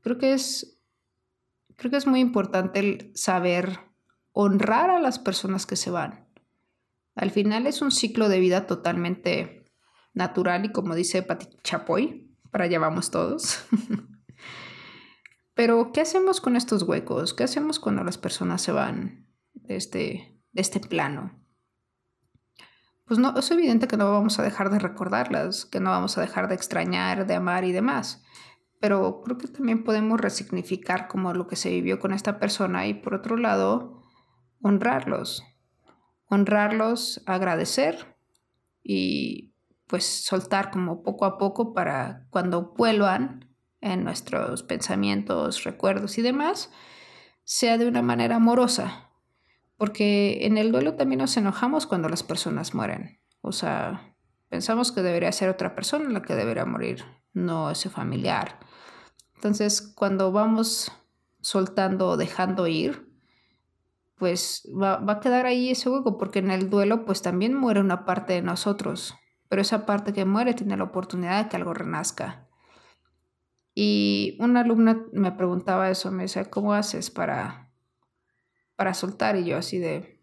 creo 0.00 0.18
que 0.18 0.32
es, 0.32 0.82
creo 1.76 1.92
que 1.92 1.96
es 1.96 2.08
muy 2.08 2.18
importante 2.18 2.80
el 2.80 3.12
saber 3.14 3.78
honrar 4.32 4.90
a 4.90 4.98
las 4.98 5.20
personas 5.20 5.66
que 5.66 5.76
se 5.76 5.90
van. 5.90 6.28
Al 7.14 7.30
final 7.30 7.68
es 7.68 7.80
un 7.80 7.92
ciclo 7.92 8.28
de 8.28 8.40
vida 8.40 8.66
totalmente 8.66 9.59
natural 10.14 10.64
y 10.64 10.72
como 10.72 10.94
dice 10.94 11.22
Pati 11.22 11.46
Chapoy, 11.62 12.34
para 12.50 12.64
allá 12.64 12.78
vamos 12.78 13.10
todos. 13.10 13.64
Pero, 15.54 15.92
¿qué 15.92 16.00
hacemos 16.00 16.40
con 16.40 16.56
estos 16.56 16.84
huecos? 16.84 17.34
¿Qué 17.34 17.44
hacemos 17.44 17.78
cuando 17.80 18.02
las 18.02 18.18
personas 18.18 18.62
se 18.62 18.72
van 18.72 19.26
de 19.52 19.76
este, 19.76 20.40
este 20.54 20.80
plano? 20.80 21.40
pues 23.10 23.18
no, 23.18 23.36
es 23.36 23.50
evidente 23.50 23.88
que 23.88 23.96
no 23.96 24.08
vamos 24.12 24.38
a 24.38 24.44
dejar 24.44 24.70
de 24.70 24.78
recordarlas, 24.78 25.66
que 25.66 25.80
no 25.80 25.90
vamos 25.90 26.16
a 26.16 26.20
dejar 26.20 26.46
de 26.46 26.54
extrañar, 26.54 27.26
de 27.26 27.34
amar 27.34 27.64
y 27.64 27.72
demás. 27.72 28.22
Pero 28.78 29.22
creo 29.24 29.36
que 29.36 29.48
también 29.48 29.82
podemos 29.82 30.20
resignificar 30.20 31.08
como 31.08 31.34
lo 31.34 31.48
que 31.48 31.56
se 31.56 31.70
vivió 31.70 31.98
con 31.98 32.12
esta 32.12 32.38
persona 32.38 32.86
y 32.86 32.94
por 32.94 33.14
otro 33.14 33.36
lado, 33.36 34.04
honrarlos. 34.62 35.42
honrarlos, 36.26 37.24
agradecer 37.26 38.16
y 38.84 39.49
pues 39.90 40.24
soltar 40.24 40.70
como 40.70 41.02
poco 41.02 41.24
a 41.24 41.36
poco 41.36 41.74
para 41.74 42.28
cuando 42.30 42.74
vuelvan 42.76 43.52
en 43.80 44.04
nuestros 44.04 44.62
pensamientos, 44.62 45.64
recuerdos 45.64 46.16
y 46.16 46.22
demás, 46.22 46.70
sea 47.42 47.76
de 47.76 47.88
una 47.88 48.00
manera 48.00 48.36
amorosa. 48.36 49.10
Porque 49.76 50.46
en 50.46 50.58
el 50.58 50.70
duelo 50.70 50.94
también 50.94 51.18
nos 51.18 51.36
enojamos 51.36 51.88
cuando 51.88 52.08
las 52.08 52.22
personas 52.22 52.72
mueren. 52.72 53.18
O 53.40 53.50
sea, 53.50 54.14
pensamos 54.48 54.92
que 54.92 55.02
debería 55.02 55.32
ser 55.32 55.48
otra 55.48 55.74
persona 55.74 56.08
la 56.08 56.22
que 56.22 56.36
debería 56.36 56.64
morir, 56.64 57.04
no 57.32 57.68
ese 57.68 57.90
familiar. 57.90 58.60
Entonces, 59.34 59.80
cuando 59.96 60.30
vamos 60.30 60.92
soltando 61.40 62.10
o 62.10 62.16
dejando 62.16 62.68
ir, 62.68 63.10
pues 64.14 64.68
va, 64.70 64.98
va, 64.98 65.14
a 65.14 65.20
quedar 65.20 65.46
ahí 65.46 65.70
ese 65.70 65.90
hueco, 65.90 66.16
porque 66.16 66.38
en 66.38 66.52
el 66.52 66.70
duelo 66.70 67.04
pues 67.04 67.22
también 67.22 67.54
muere 67.54 67.80
una 67.80 68.04
parte 68.04 68.34
de 68.34 68.42
nosotros, 68.42 69.16
pero 69.50 69.62
esa 69.62 69.84
parte 69.84 70.12
que 70.12 70.24
muere 70.24 70.54
tiene 70.54 70.76
la 70.76 70.84
oportunidad 70.84 71.42
de 71.42 71.50
que 71.50 71.56
algo 71.56 71.74
renazca. 71.74 72.46
Y 73.74 74.36
una 74.38 74.60
alumna 74.60 75.04
me 75.12 75.32
preguntaba 75.32 75.90
eso, 75.90 76.12
me 76.12 76.22
decía, 76.22 76.48
¿cómo 76.48 76.72
haces 76.72 77.10
para, 77.10 77.72
para 78.76 78.94
soltar? 78.94 79.36
Y 79.36 79.46
yo 79.46 79.56
así 79.56 79.80
de, 79.80 80.22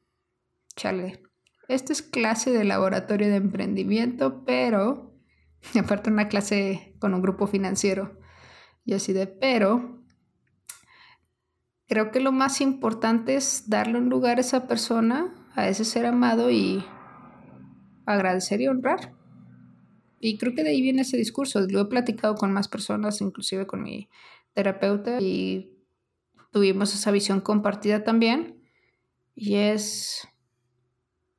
chale, 0.78 1.22
esta 1.68 1.92
es 1.92 2.02
clase 2.02 2.52
de 2.52 2.64
laboratorio 2.64 3.28
de 3.28 3.36
emprendimiento, 3.36 4.46
pero, 4.46 5.14
aparte 5.78 6.10
una 6.10 6.30
clase 6.30 6.96
con 7.00 7.14
un 7.14 7.22
grupo 7.22 7.48
financiero, 7.48 8.18
y 8.86 8.94
así 8.94 9.12
de, 9.12 9.28
pero, 9.28 10.06
creo 11.90 12.12
que 12.12 12.22
lo 12.22 12.32
más 12.32 12.62
importante 12.62 13.36
es 13.36 13.68
darle 13.68 13.98
un 13.98 14.08
lugar 14.08 14.38
a 14.38 14.42
esa 14.42 14.68
persona, 14.68 15.36
a 15.54 15.68
ese 15.68 15.84
ser 15.84 16.06
amado 16.06 16.50
y 16.50 16.86
agradecer 18.06 18.62
y 18.62 18.70
honrar. 18.70 19.17
Y 20.20 20.38
creo 20.38 20.54
que 20.54 20.64
de 20.64 20.70
ahí 20.70 20.82
viene 20.82 21.04
ese 21.04 21.18
discurso. 21.18 21.62
Lo 21.62 21.82
he 21.82 21.86
platicado 21.86 22.36
con 22.36 22.52
más 22.52 22.68
personas, 22.68 23.22
inclusive 23.22 23.68
con 23.68 23.84
mi 23.84 24.10
terapeuta, 24.54 25.20
y 25.22 25.78
tuvimos 26.52 26.94
esa 26.94 27.12
visión 27.12 27.42
compartida 27.42 28.04
también. 28.04 28.64
Y 29.36 29.56
es, 29.56 30.28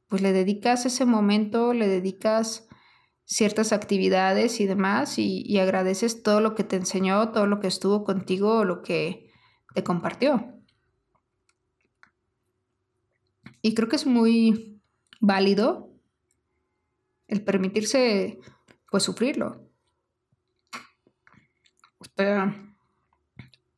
pues 0.07 0.23
le 0.23 0.33
dedicas 0.33 0.87
ese 0.87 1.05
momento, 1.05 1.73
le 1.73 1.89
dedicas 1.89 2.69
ciertas 3.25 3.73
actividades 3.73 4.61
y 4.61 4.67
demás, 4.67 5.19
y, 5.19 5.43
y 5.45 5.59
agradeces 5.59 6.23
todo 6.23 6.41
lo 6.41 6.55
que 6.55 6.65
te 6.65 6.77
enseñó, 6.77 7.33
todo 7.33 7.47
lo 7.47 7.61
que 7.61 7.67
estuvo 7.67 8.05
contigo, 8.05 8.65
lo 8.65 8.83
que 8.83 9.31
te 9.75 9.83
compartió. 9.83 10.55
Y 13.61 13.75
creo 13.75 13.89
que 13.89 13.97
es 13.97 14.07
muy 14.07 14.81
válido 15.21 15.93
el 17.27 17.43
permitirse 17.43 18.39
pues 18.91 19.03
sufrirlo. 19.03 19.71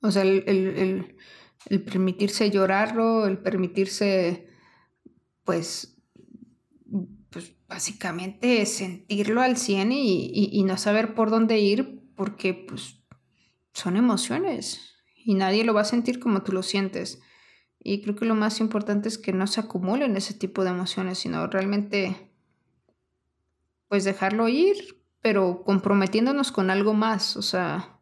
o 0.00 0.10
sea, 0.10 0.22
el, 0.22 1.16
permitirse 1.84 2.50
llorarlo, 2.50 3.26
el 3.26 3.38
permitirse, 3.38 4.48
pues, 5.44 5.96
pues 7.30 7.54
básicamente 7.68 8.64
sentirlo 8.66 9.40
al 9.40 9.56
100 9.56 9.92
y, 9.92 10.62
no 10.64 10.76
saber 10.76 11.14
por 11.14 11.30
dónde 11.30 11.58
ir, 11.58 12.02
porque 12.14 12.54
pues 12.54 13.00
son 13.72 13.96
emociones 13.96 14.96
y 15.16 15.34
nadie 15.34 15.64
lo 15.64 15.74
va 15.74 15.82
a 15.82 15.84
sentir 15.84 16.18
como 16.18 16.42
tú 16.42 16.52
lo 16.52 16.62
sientes. 16.62 17.20
Y 17.82 18.02
creo 18.02 18.14
que 18.14 18.26
lo 18.26 18.34
más 18.34 18.60
importante 18.60 19.08
es 19.08 19.16
que 19.16 19.32
no 19.32 19.46
se 19.46 19.60
acumulen 19.60 20.16
ese 20.16 20.34
tipo 20.34 20.64
de 20.64 20.70
emociones, 20.70 21.18
sino 21.18 21.46
realmente 21.46 22.30
pues 23.88 24.04
dejarlo 24.04 24.48
ir, 24.48 24.99
pero 25.22 25.62
comprometiéndonos 25.64 26.52
con 26.52 26.70
algo 26.70 26.94
más. 26.94 27.36
O 27.36 27.42
sea, 27.42 28.00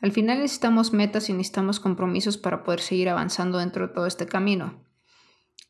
al 0.00 0.12
final 0.12 0.40
necesitamos 0.40 0.92
metas 0.92 1.28
y 1.28 1.32
necesitamos 1.32 1.80
compromisos 1.80 2.36
para 2.38 2.64
poder 2.64 2.80
seguir 2.80 3.08
avanzando 3.08 3.58
dentro 3.58 3.88
de 3.88 3.94
todo 3.94 4.06
este 4.06 4.26
camino. 4.26 4.84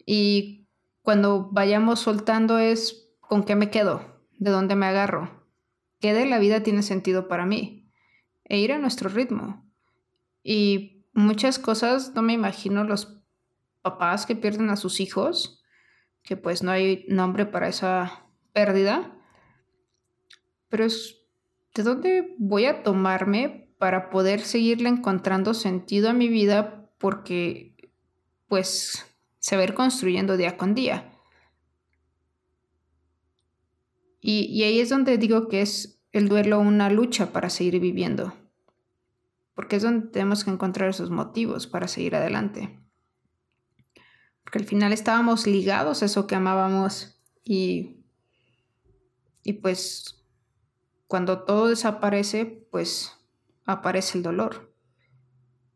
Y 0.05 0.69
cuando 1.03 1.49
vayamos 1.53 2.01
soltando 2.01 2.59
es 2.59 3.15
con 3.21 3.45
qué 3.45 3.57
me 3.57 3.71
quedo, 3.71 4.25
de 4.39 4.51
dónde 4.51 4.77
me 4.77 4.87
agarro, 4.87 5.49
qué 6.01 6.15
de 6.15 6.27
la 6.27 6.39
vida 6.39 6.63
tiene 6.63 6.83
sentido 6.83 7.29
para 7.29 7.47
mí, 7.47 7.91
e 8.45 8.59
ir 8.59 8.73
a 8.73 8.79
nuestro 8.79 9.09
ritmo. 9.09 9.69
Y 10.43 11.07
muchas 11.13 11.59
cosas, 11.59 12.15
no 12.15 12.23
me 12.23 12.33
imagino 12.33 12.85
los 12.85 13.21
papás 13.83 14.27
que 14.27 14.37
pierden 14.37 14.71
a 14.71 14.77
sus 14.77 15.01
hijos, 15.01 15.63
que 16.23 16.37
pues 16.37 16.63
no 16.63 16.71
hay 16.71 17.05
nombre 17.09 17.47
para 17.47 17.69
esa 17.69 18.27
pérdida, 18.53 19.16
pero 20.69 20.85
es 20.85 21.23
de 21.75 21.83
dónde 21.83 22.35
voy 22.39 22.65
a 22.65 22.83
tomarme 22.83 23.75
para 23.79 24.11
poder 24.11 24.41
seguirle 24.41 24.89
encontrando 24.89 25.55
sentido 25.55 26.09
a 26.09 26.15
mi 26.15 26.29
vida 26.29 26.91
porque 26.99 27.77
pues 28.49 29.05
se 29.39 29.57
va 29.57 29.63
a 29.63 29.65
ir 29.67 29.75
construyendo 29.75 30.37
día 30.37 30.57
con 30.57 30.75
día. 30.75 31.13
Y, 34.21 34.47
y 34.47 34.65
ahí 34.65 34.81
es 34.81 34.89
donde 34.89 35.19
digo 35.19 35.49
que 35.49 35.61
es 35.61 36.01
el 36.13 36.29
duelo 36.29 36.59
una 36.59 36.91
lucha 36.91 37.33
para 37.33 37.51
seguir 37.51 37.79
viviendo, 37.79 38.35
porque 39.55 39.77
es 39.77 39.83
donde 39.83 40.09
tenemos 40.09 40.45
que 40.45 40.51
encontrar 40.51 40.89
esos 40.89 41.11
motivos 41.11 41.67
para 41.67 41.89
seguir 41.89 42.17
adelante. 42.17 42.81
Porque 44.43 44.59
al 44.59 44.65
final 44.65 44.93
estábamos 44.93 45.47
ligados 45.47 46.03
a 46.03 46.07
eso 46.07 46.27
que 46.27 46.35
amábamos 46.35 47.21
y, 47.45 48.05
y 49.43 49.55
pues 49.55 50.16
cuando 51.07 51.45
todo 51.45 51.69
desaparece, 51.69 52.67
pues 52.71 53.17
aparece 53.65 54.19
el 54.19 54.25
dolor. 54.25 54.75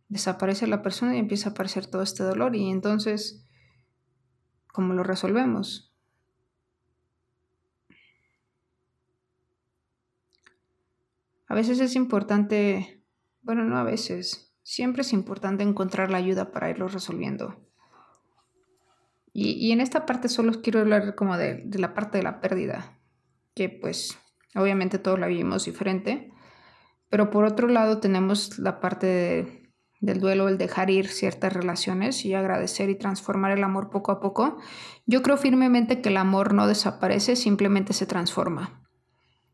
Desaparece 0.08 0.66
la 0.66 0.82
persona 0.82 1.14
y 1.14 1.18
empieza 1.18 1.50
a 1.50 1.52
aparecer 1.52 1.86
todo 1.86 2.02
este 2.02 2.24
dolor. 2.24 2.56
Y 2.56 2.68
entonces, 2.68 3.46
¿cómo 4.72 4.92
lo 4.94 5.04
resolvemos? 5.04 5.92
A 11.46 11.54
veces 11.54 11.80
es 11.80 11.96
importante, 11.96 13.02
bueno, 13.42 13.64
no 13.64 13.76
a 13.76 13.82
veces, 13.82 14.54
siempre 14.62 15.02
es 15.02 15.12
importante 15.12 15.64
encontrar 15.64 16.10
la 16.10 16.18
ayuda 16.18 16.52
para 16.52 16.70
irlo 16.70 16.86
resolviendo. 16.88 17.66
Y, 19.32 19.70
en 19.70 19.80
esta 19.80 20.06
parte 20.06 20.28
solo 20.28 20.60
quiero 20.60 20.80
hablar 20.80 21.14
como 21.14 21.36
de, 21.36 21.62
de 21.64 21.78
la 21.78 21.94
parte 21.94 22.18
de 22.18 22.24
la 22.24 22.40
pérdida, 22.40 22.98
que 23.54 23.68
pues 23.68 24.18
Obviamente 24.54 24.98
todos 24.98 25.18
la 25.18 25.26
vivimos 25.26 25.64
diferente, 25.64 26.32
pero 27.08 27.30
por 27.30 27.44
otro 27.44 27.68
lado 27.68 27.98
tenemos 27.98 28.58
la 28.58 28.80
parte 28.80 29.72
del 30.00 30.18
duelo, 30.18 30.48
el 30.48 30.58
dejar 30.58 30.90
ir 30.90 31.08
ciertas 31.08 31.52
relaciones 31.52 32.24
y 32.24 32.34
agradecer 32.34 32.88
y 32.88 32.96
transformar 32.96 33.52
el 33.52 33.62
amor 33.62 33.90
poco 33.90 34.12
a 34.12 34.20
poco. 34.20 34.58
Yo 35.06 35.22
creo 35.22 35.36
firmemente 35.36 36.00
que 36.00 36.08
el 36.08 36.16
amor 36.16 36.54
no 36.54 36.66
desaparece, 36.66 37.36
simplemente 37.36 37.92
se 37.92 38.06
transforma. 38.06 38.82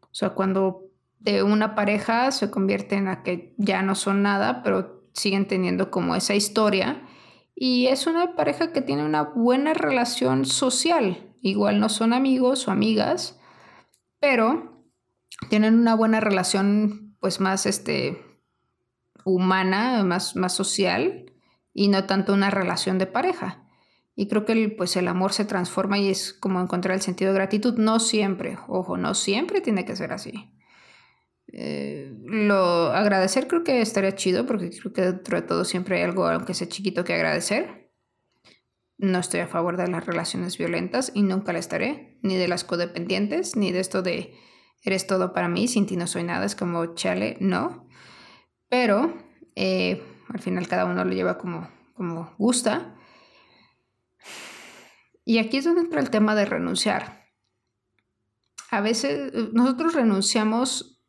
O 0.03 0.15
sea, 0.15 0.31
cuando 0.31 0.85
de 1.19 1.43
una 1.43 1.75
pareja 1.75 2.31
se 2.31 2.51
convierte 2.51 2.95
en 2.95 3.07
la 3.07 3.23
que 3.23 3.55
ya 3.59 3.83
no 3.83 3.95
son 3.95 4.23
nada, 4.23 4.63
pero 4.63 5.09
siguen 5.13 5.49
teniendo 5.49 5.91
como 5.91 6.15
esa 6.15 6.35
historia. 6.35 7.03
Y 7.55 7.87
es 7.87 8.07
una 8.07 8.37
pareja 8.37 8.73
que 8.73 8.83
tiene 8.83 9.05
una 9.05 9.23
buena 9.23 9.75
relación 9.75 10.45
social. 10.45 11.35
Igual 11.41 11.81
no 11.81 11.89
son 11.89 12.13
amigos 12.13 12.69
o 12.69 12.71
amigas, 12.71 13.41
pero 14.21 14.76
tienen 15.49 15.79
una 15.79 15.95
buena 15.95 16.21
relación 16.21 17.17
pues 17.21 17.41
más 17.41 17.67
este 17.67 18.23
humana, 19.25 20.03
más, 20.05 20.37
más 20.37 20.55
social 20.55 21.33
y 21.73 21.89
no 21.89 22.05
tanto 22.05 22.33
una 22.33 22.51
relación 22.51 22.99
de 22.99 23.07
pareja. 23.07 23.65
Y 24.15 24.29
creo 24.29 24.47
que 24.47 24.53
el, 24.53 24.77
pues 24.77 24.97
el 24.97 25.09
amor 25.09 25.33
se 25.33 25.45
transforma 25.45 25.99
y 25.99 26.09
es 26.09 26.33
como 26.33 26.61
encontrar 26.61 26.95
el 26.95 27.03
sentido 27.03 27.33
de 27.33 27.39
gratitud. 27.39 27.77
No 27.77 28.01
siempre, 28.01 28.57
ojo, 28.67 28.97
no 28.97 29.15
siempre 29.15 29.61
tiene 29.61 29.85
que 29.85 29.97
ser 29.97 30.13
así. 30.13 30.53
Eh, 31.53 32.13
lo 32.25 32.91
agradecer 32.91 33.47
creo 33.47 33.63
que 33.63 33.81
estaría 33.81 34.15
chido 34.15 34.47
porque 34.47 34.71
creo 34.71 34.93
que 34.93 35.03
dentro 35.03 35.41
de 35.41 35.47
todo 35.47 35.65
siempre 35.65 35.99
hay 35.99 36.05
algo, 36.05 36.27
aunque 36.27 36.55
sea 36.55 36.69
chiquito, 36.69 37.05
que 37.05 37.15
agradecer. 37.15 37.93
No 38.99 39.19
estoy 39.19 39.41
a 39.41 39.47
favor 39.47 39.77
de 39.77 39.89
las 39.89 40.07
relaciones 40.07 40.57
violentas 40.57 41.13
y 41.15 41.23
nunca 41.23 41.53
la 41.53 41.59
estaré, 41.59 42.19
ni 42.23 42.37
de 42.37 42.49
las 42.49 42.65
codependientes, 42.65 43.55
ni 43.55 43.71
de 43.71 43.81
esto 43.81 44.01
de 44.01 44.35
eres 44.83 45.07
todo 45.07 45.33
para 45.33 45.49
mí, 45.49 45.69
sin 45.69 45.87
ti 45.87 45.97
no 45.97 46.07
soy 46.07 46.23
nada, 46.23 46.45
es 46.45 46.55
como, 46.55 46.95
chale, 46.95 47.37
no. 47.41 47.87
Pero 48.69 49.15
eh, 49.55 50.03
al 50.29 50.41
final 50.41 50.69
cada 50.69 50.85
uno 50.85 51.05
lo 51.05 51.13
lleva 51.13 51.39
como, 51.39 51.69
como 51.95 52.35
gusta. 52.39 52.95
Y 55.25 55.39
aquí 55.39 55.57
es 55.57 55.65
donde 55.65 55.81
entra 55.81 56.01
el 56.01 56.11
tema 56.11 56.35
de 56.35 56.45
renunciar. 56.45 57.27
A 58.71 58.81
veces 58.81 59.33
nosotros 59.53 59.95
renunciamos 59.95 61.01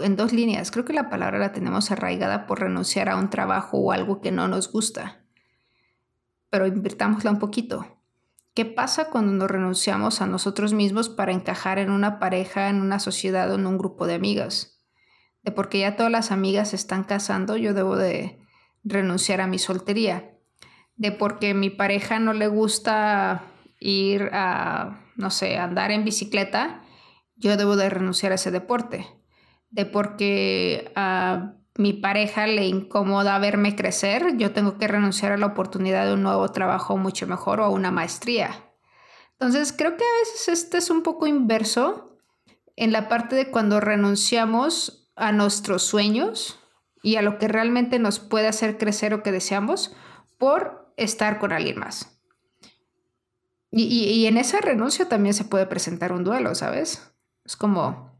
en 0.00 0.16
dos 0.16 0.32
líneas. 0.32 0.70
Creo 0.70 0.84
que 0.84 0.92
la 0.92 1.10
palabra 1.10 1.38
la 1.38 1.52
tenemos 1.52 1.90
arraigada 1.90 2.46
por 2.46 2.60
renunciar 2.60 3.08
a 3.08 3.16
un 3.16 3.30
trabajo 3.30 3.78
o 3.78 3.92
algo 3.92 4.20
que 4.20 4.30
no 4.30 4.48
nos 4.48 4.70
gusta. 4.70 5.24
Pero 6.50 6.66
invirtámosla 6.66 7.30
un 7.30 7.38
poquito. 7.38 8.01
¿Qué 8.54 8.66
pasa 8.66 9.08
cuando 9.08 9.32
nos 9.32 9.50
renunciamos 9.50 10.20
a 10.20 10.26
nosotros 10.26 10.74
mismos 10.74 11.08
para 11.08 11.32
encajar 11.32 11.78
en 11.78 11.90
una 11.90 12.18
pareja, 12.18 12.68
en 12.68 12.82
una 12.82 12.98
sociedad 12.98 13.50
o 13.50 13.54
en 13.54 13.66
un 13.66 13.78
grupo 13.78 14.06
de 14.06 14.14
amigas? 14.14 14.78
De 15.42 15.52
porque 15.52 15.80
ya 15.80 15.96
todas 15.96 16.12
las 16.12 16.30
amigas 16.30 16.74
están 16.74 17.04
casando, 17.04 17.56
yo 17.56 17.72
debo 17.72 17.96
de 17.96 18.38
renunciar 18.84 19.40
a 19.40 19.46
mi 19.46 19.58
soltería. 19.58 20.36
De 20.96 21.12
porque 21.12 21.54
mi 21.54 21.70
pareja 21.70 22.18
no 22.18 22.34
le 22.34 22.46
gusta 22.46 23.42
ir 23.80 24.28
a, 24.34 25.00
no 25.16 25.30
sé, 25.30 25.56
andar 25.56 25.90
en 25.90 26.04
bicicleta, 26.04 26.82
yo 27.36 27.56
debo 27.56 27.76
de 27.76 27.88
renunciar 27.88 28.32
a 28.32 28.34
ese 28.34 28.50
deporte. 28.50 29.06
De 29.70 29.86
porque 29.86 30.92
a 30.94 31.54
mi 31.76 31.92
pareja 31.92 32.46
le 32.46 32.66
incomoda 32.66 33.38
verme 33.38 33.74
crecer, 33.74 34.36
yo 34.36 34.52
tengo 34.52 34.78
que 34.78 34.88
renunciar 34.88 35.32
a 35.32 35.38
la 35.38 35.46
oportunidad 35.46 36.06
de 36.06 36.14
un 36.14 36.22
nuevo 36.22 36.50
trabajo 36.50 36.96
mucho 36.96 37.26
mejor 37.26 37.60
o 37.60 37.64
a 37.64 37.70
una 37.70 37.90
maestría. 37.90 38.50
Entonces, 39.32 39.72
creo 39.72 39.96
que 39.96 40.04
a 40.04 40.18
veces 40.20 40.48
este 40.48 40.78
es 40.78 40.90
un 40.90 41.02
poco 41.02 41.26
inverso 41.26 42.18
en 42.76 42.92
la 42.92 43.08
parte 43.08 43.36
de 43.36 43.50
cuando 43.50 43.80
renunciamos 43.80 45.10
a 45.16 45.32
nuestros 45.32 45.82
sueños 45.82 46.58
y 47.02 47.16
a 47.16 47.22
lo 47.22 47.38
que 47.38 47.48
realmente 47.48 47.98
nos 47.98 48.18
puede 48.18 48.48
hacer 48.48 48.78
crecer 48.78 49.14
o 49.14 49.22
que 49.22 49.32
deseamos 49.32 49.96
por 50.38 50.92
estar 50.96 51.38
con 51.38 51.52
alguien 51.52 51.78
más. 51.78 52.20
Y, 53.70 53.84
y 53.84 54.26
en 54.26 54.36
esa 54.36 54.60
renuncia 54.60 55.08
también 55.08 55.34
se 55.34 55.44
puede 55.44 55.66
presentar 55.66 56.12
un 56.12 56.24
duelo, 56.24 56.54
¿sabes? 56.54 57.14
Es 57.44 57.56
como, 57.56 58.11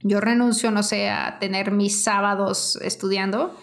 yo 0.00 0.20
renuncio, 0.20 0.70
no 0.70 0.82
sé, 0.82 1.08
a 1.10 1.38
tener 1.38 1.70
mis 1.70 2.02
sábados 2.02 2.78
estudiando 2.82 3.56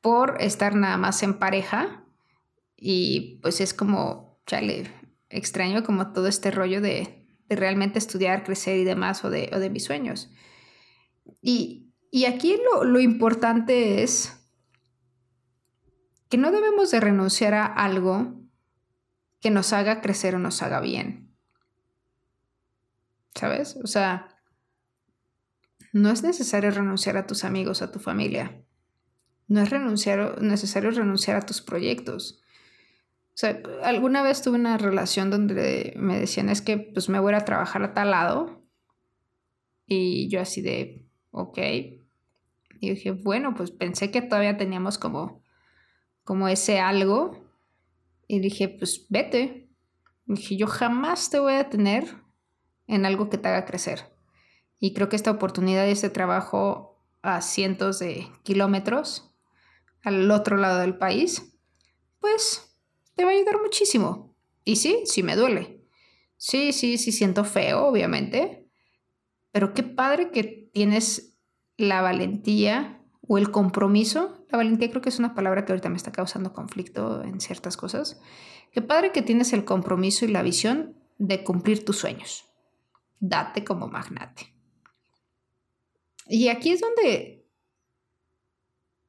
por 0.00 0.40
estar 0.40 0.74
nada 0.74 0.96
más 0.96 1.22
en 1.22 1.38
pareja 1.38 2.04
y 2.76 3.38
pues 3.42 3.60
es 3.60 3.74
como, 3.74 4.40
chale, 4.46 4.90
extraño 5.28 5.82
como 5.82 6.12
todo 6.12 6.28
este 6.28 6.50
rollo 6.50 6.80
de, 6.80 7.14
realmente 7.50 7.98
estudiar, 7.98 8.44
crecer 8.44 8.76
y 8.76 8.84
demás 8.84 9.24
o 9.24 9.30
de, 9.30 9.46
de 9.46 9.70
mis 9.70 9.84
sueños. 9.84 10.30
Y, 11.40 11.94
y 12.10 12.26
aquí 12.26 12.58
lo, 12.72 12.84
lo 12.84 13.00
importante 13.00 14.02
es 14.02 14.38
que 16.28 16.36
no 16.36 16.50
debemos 16.52 16.90
de 16.90 17.00
renunciar 17.00 17.54
a 17.54 17.64
algo 17.64 18.38
que 19.40 19.50
nos 19.50 19.72
haga 19.72 20.00
crecer 20.00 20.34
o 20.34 20.38
nos 20.38 20.62
haga 20.62 20.80
bien. 20.80 21.34
¿Sabes? 23.34 23.78
O 23.82 23.86
sea, 23.86 24.37
no 25.92 26.10
es 26.10 26.22
necesario 26.22 26.70
renunciar 26.70 27.16
a 27.16 27.26
tus 27.26 27.44
amigos, 27.44 27.82
a 27.82 27.90
tu 27.90 27.98
familia. 27.98 28.62
No 29.46 29.60
es 29.62 29.70
renunciar, 29.70 30.42
necesario 30.42 30.90
renunciar 30.90 31.36
a 31.36 31.46
tus 31.46 31.62
proyectos. 31.62 32.42
O 33.28 33.40
sea, 33.40 33.62
alguna 33.82 34.22
vez 34.22 34.42
tuve 34.42 34.56
una 34.56 34.76
relación 34.78 35.30
donde 35.30 35.94
me 35.96 36.18
decían 36.18 36.48
es 36.48 36.60
que 36.60 36.76
pues 36.76 37.08
me 37.08 37.20
voy 37.20 37.34
a 37.34 37.44
trabajar 37.44 37.82
a 37.82 37.94
tal 37.94 38.10
lado. 38.10 38.62
Y 39.86 40.28
yo 40.28 40.40
así 40.40 40.60
de, 40.60 41.06
ok. 41.30 41.58
Y 42.80 42.90
dije, 42.90 43.12
bueno, 43.12 43.54
pues 43.54 43.70
pensé 43.70 44.10
que 44.10 44.22
todavía 44.22 44.56
teníamos 44.56 44.98
como, 44.98 45.42
como 46.24 46.48
ese 46.48 46.80
algo. 46.80 47.48
Y 48.26 48.40
dije, 48.40 48.68
pues 48.68 49.06
vete. 49.08 49.70
Dije, 50.26 50.56
yo 50.56 50.66
jamás 50.66 51.30
te 51.30 51.38
voy 51.38 51.54
a 51.54 51.70
tener 51.70 52.04
en 52.86 53.06
algo 53.06 53.30
que 53.30 53.38
te 53.38 53.48
haga 53.48 53.64
crecer. 53.64 54.17
Y 54.80 54.94
creo 54.94 55.08
que 55.08 55.16
esta 55.16 55.30
oportunidad 55.30 55.86
y 55.86 55.90
este 55.90 56.10
trabajo 56.10 57.02
a 57.22 57.40
cientos 57.40 57.98
de 57.98 58.28
kilómetros 58.44 59.34
al 60.02 60.30
otro 60.30 60.56
lado 60.56 60.78
del 60.78 60.96
país, 60.96 61.58
pues 62.20 62.76
te 63.14 63.24
va 63.24 63.30
a 63.30 63.34
ayudar 63.34 63.60
muchísimo. 63.60 64.36
Y 64.64 64.76
sí, 64.76 65.02
sí 65.04 65.22
me 65.22 65.36
duele. 65.36 65.84
Sí, 66.36 66.72
sí, 66.72 66.98
sí 66.98 67.10
siento 67.10 67.44
feo, 67.44 67.86
obviamente. 67.86 68.68
Pero 69.50 69.74
qué 69.74 69.82
padre 69.82 70.30
que 70.30 70.44
tienes 70.44 71.36
la 71.76 72.00
valentía 72.00 73.02
o 73.26 73.38
el 73.38 73.50
compromiso. 73.50 74.44
La 74.50 74.58
valentía 74.58 74.90
creo 74.90 75.02
que 75.02 75.08
es 75.08 75.18
una 75.18 75.34
palabra 75.34 75.64
que 75.64 75.72
ahorita 75.72 75.88
me 75.88 75.96
está 75.96 76.12
causando 76.12 76.52
conflicto 76.52 77.22
en 77.24 77.40
ciertas 77.40 77.76
cosas. 77.76 78.20
Qué 78.72 78.82
padre 78.82 79.12
que 79.12 79.22
tienes 79.22 79.52
el 79.52 79.64
compromiso 79.64 80.24
y 80.24 80.28
la 80.28 80.42
visión 80.42 80.96
de 81.18 81.42
cumplir 81.42 81.84
tus 81.84 81.98
sueños. 81.98 82.46
Date 83.20 83.64
como 83.64 83.88
magnate. 83.88 84.57
Y 86.28 86.48
aquí 86.48 86.72
es 86.72 86.80
donde 86.80 87.46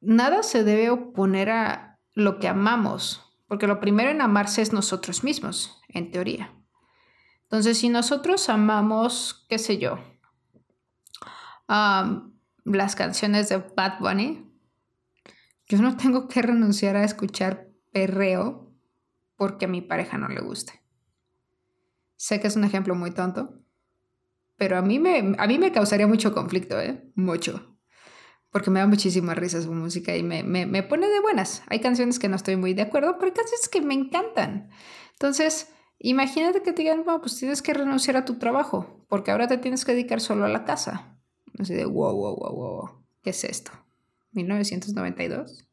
nada 0.00 0.42
se 0.42 0.64
debe 0.64 0.90
oponer 0.90 1.50
a 1.50 2.00
lo 2.14 2.38
que 2.38 2.48
amamos, 2.48 3.22
porque 3.46 3.66
lo 3.66 3.78
primero 3.80 4.10
en 4.10 4.22
amarse 4.22 4.62
es 4.62 4.72
nosotros 4.72 5.22
mismos, 5.22 5.80
en 5.88 6.10
teoría. 6.10 6.54
Entonces, 7.42 7.78
si 7.78 7.88
nosotros 7.88 8.48
amamos, 8.48 9.46
qué 9.48 9.58
sé 9.58 9.78
yo, 9.78 9.98
las 11.68 12.96
canciones 12.96 13.48
de 13.48 13.58
Bad 13.58 14.00
Bunny, 14.00 14.46
yo 15.66 15.82
no 15.82 15.96
tengo 15.96 16.26
que 16.26 16.42
renunciar 16.42 16.96
a 16.96 17.04
escuchar 17.04 17.68
perreo 17.92 18.74
porque 19.36 19.66
a 19.66 19.68
mi 19.68 19.80
pareja 19.82 20.18
no 20.18 20.28
le 20.28 20.40
guste. 20.40 20.82
Sé 22.16 22.40
que 22.40 22.48
es 22.48 22.56
un 22.56 22.64
ejemplo 22.64 22.94
muy 22.94 23.12
tonto, 23.12 23.59
pero 24.60 24.76
a 24.76 24.82
mí 24.82 24.98
me, 24.98 25.36
a 25.38 25.46
mí 25.46 25.58
me 25.58 25.72
causaría 25.72 26.06
mucho 26.06 26.34
conflicto, 26.34 26.78
¿eh? 26.78 27.02
Mucho. 27.14 27.78
Porque 28.50 28.68
me 28.68 28.80
da 28.80 28.86
muchísima 28.86 29.34
risa 29.34 29.62
su 29.62 29.72
música 29.72 30.14
y 30.14 30.22
me, 30.22 30.42
me, 30.42 30.66
me 30.66 30.82
pone 30.82 31.08
de 31.08 31.18
buenas. 31.20 31.62
Hay 31.68 31.80
canciones 31.80 32.18
que 32.18 32.28
no 32.28 32.36
estoy 32.36 32.56
muy 32.56 32.74
de 32.74 32.82
acuerdo, 32.82 33.14
pero 33.18 33.32
hay 33.32 33.32
canciones 33.32 33.70
que 33.70 33.80
me 33.80 33.94
encantan. 33.94 34.68
Entonces, 35.12 35.72
imagínate 35.98 36.60
que 36.60 36.74
te 36.74 36.82
digan, 36.82 37.04
bueno, 37.06 37.22
pues 37.22 37.38
tienes 37.38 37.62
que 37.62 37.72
renunciar 37.72 38.18
a 38.18 38.26
tu 38.26 38.38
trabajo, 38.38 39.06
porque 39.08 39.30
ahora 39.30 39.48
te 39.48 39.56
tienes 39.56 39.86
que 39.86 39.92
dedicar 39.92 40.20
solo 40.20 40.44
a 40.44 40.48
la 40.50 40.66
casa. 40.66 41.18
Así 41.58 41.72
de, 41.72 41.86
wow, 41.86 42.14
wow, 42.14 42.36
wow, 42.36 42.54
wow, 42.54 42.90
¿qué 43.22 43.30
es 43.30 43.44
esto? 43.44 43.70
¿1992? 44.34 45.69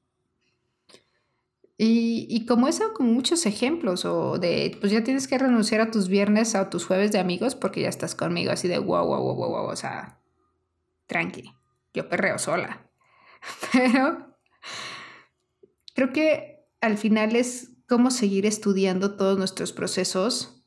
Y, 1.80 2.46
como 2.48 2.68
eso, 2.68 2.92
como 2.96 3.12
muchos 3.12 3.46
ejemplos, 3.46 4.04
o 4.04 4.40
de, 4.40 4.76
pues 4.80 4.92
ya 4.92 5.04
tienes 5.04 5.28
que 5.28 5.38
renunciar 5.38 5.80
a 5.80 5.92
tus 5.92 6.08
viernes 6.10 6.56
o 6.56 6.68
tus 6.70 6.86
jueves 6.86 7.12
de 7.12 7.20
amigos 7.20 7.54
porque 7.54 7.82
ya 7.82 7.90
estás 7.90 8.16
conmigo, 8.16 8.52
así 8.52 8.68
de 8.68 8.80
wow, 8.80 9.06
wow, 9.06 9.22
wow, 9.22 9.36
wow, 9.36 9.50
wow, 9.50 9.66
o 9.68 9.76
sea, 9.76 10.20
tranqui, 11.06 11.54
yo 11.94 12.10
perreo 12.10 12.40
sola. 12.40 12.90
Pero 13.72 14.36
creo 15.94 16.14
que 16.14 16.68
al 16.82 16.98
final 16.98 17.36
es 17.36 17.78
cómo 17.88 18.10
seguir 18.10 18.48
estudiando 18.48 19.16
todos 19.16 19.38
nuestros 19.38 19.72
procesos, 19.72 20.64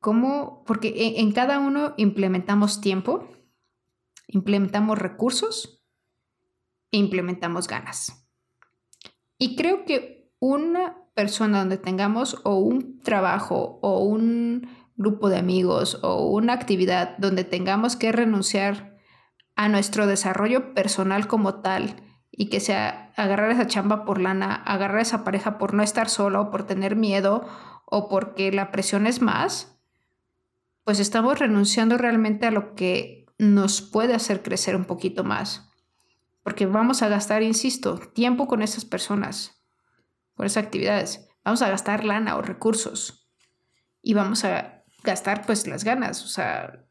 cómo, 0.00 0.64
porque 0.64 1.18
en 1.18 1.32
cada 1.32 1.58
uno 1.58 1.92
implementamos 1.98 2.80
tiempo, 2.80 3.28
implementamos 4.28 4.98
recursos 4.98 5.82
e 6.92 6.96
implementamos 6.96 7.68
ganas. 7.68 8.24
Y 9.38 9.56
creo 9.56 9.84
que 9.84 10.13
una 10.44 10.98
persona 11.14 11.60
donde 11.60 11.78
tengamos 11.78 12.38
o 12.44 12.56
un 12.56 13.00
trabajo 13.00 13.78
o 13.80 14.00
un 14.00 14.68
grupo 14.94 15.30
de 15.30 15.38
amigos 15.38 15.98
o 16.02 16.26
una 16.26 16.52
actividad 16.52 17.16
donde 17.16 17.44
tengamos 17.44 17.96
que 17.96 18.12
renunciar 18.12 18.98
a 19.56 19.70
nuestro 19.70 20.06
desarrollo 20.06 20.74
personal 20.74 21.26
como 21.28 21.62
tal 21.62 21.96
y 22.30 22.50
que 22.50 22.60
sea 22.60 23.10
agarrar 23.16 23.52
esa 23.52 23.66
chamba 23.66 24.04
por 24.04 24.20
lana, 24.20 24.54
agarrar 24.54 25.00
esa 25.00 25.24
pareja 25.24 25.56
por 25.56 25.72
no 25.72 25.82
estar 25.82 26.10
solo, 26.10 26.50
por 26.50 26.66
tener 26.66 26.94
miedo 26.94 27.48
o 27.86 28.10
porque 28.10 28.52
la 28.52 28.70
presión 28.70 29.06
es 29.06 29.22
más, 29.22 29.80
pues 30.84 31.00
estamos 31.00 31.38
renunciando 31.38 31.96
realmente 31.96 32.44
a 32.44 32.50
lo 32.50 32.74
que 32.74 33.24
nos 33.38 33.80
puede 33.80 34.12
hacer 34.12 34.42
crecer 34.42 34.76
un 34.76 34.84
poquito 34.84 35.24
más. 35.24 35.70
Porque 36.42 36.66
vamos 36.66 37.02
a 37.02 37.08
gastar, 37.08 37.42
insisto, 37.42 37.98
tiempo 38.12 38.46
con 38.46 38.60
esas 38.60 38.84
personas, 38.84 39.53
con 40.34 40.46
esas 40.46 40.64
actividades. 40.64 41.28
Vamos 41.44 41.62
a 41.62 41.68
gastar 41.68 42.04
lana 42.04 42.36
o 42.36 42.42
recursos 42.42 43.30
y 44.02 44.14
vamos 44.14 44.44
a 44.44 44.84
gastar 45.02 45.44
pues 45.46 45.66
las 45.66 45.84
ganas, 45.84 46.24
o 46.24 46.28
sea, 46.28 46.86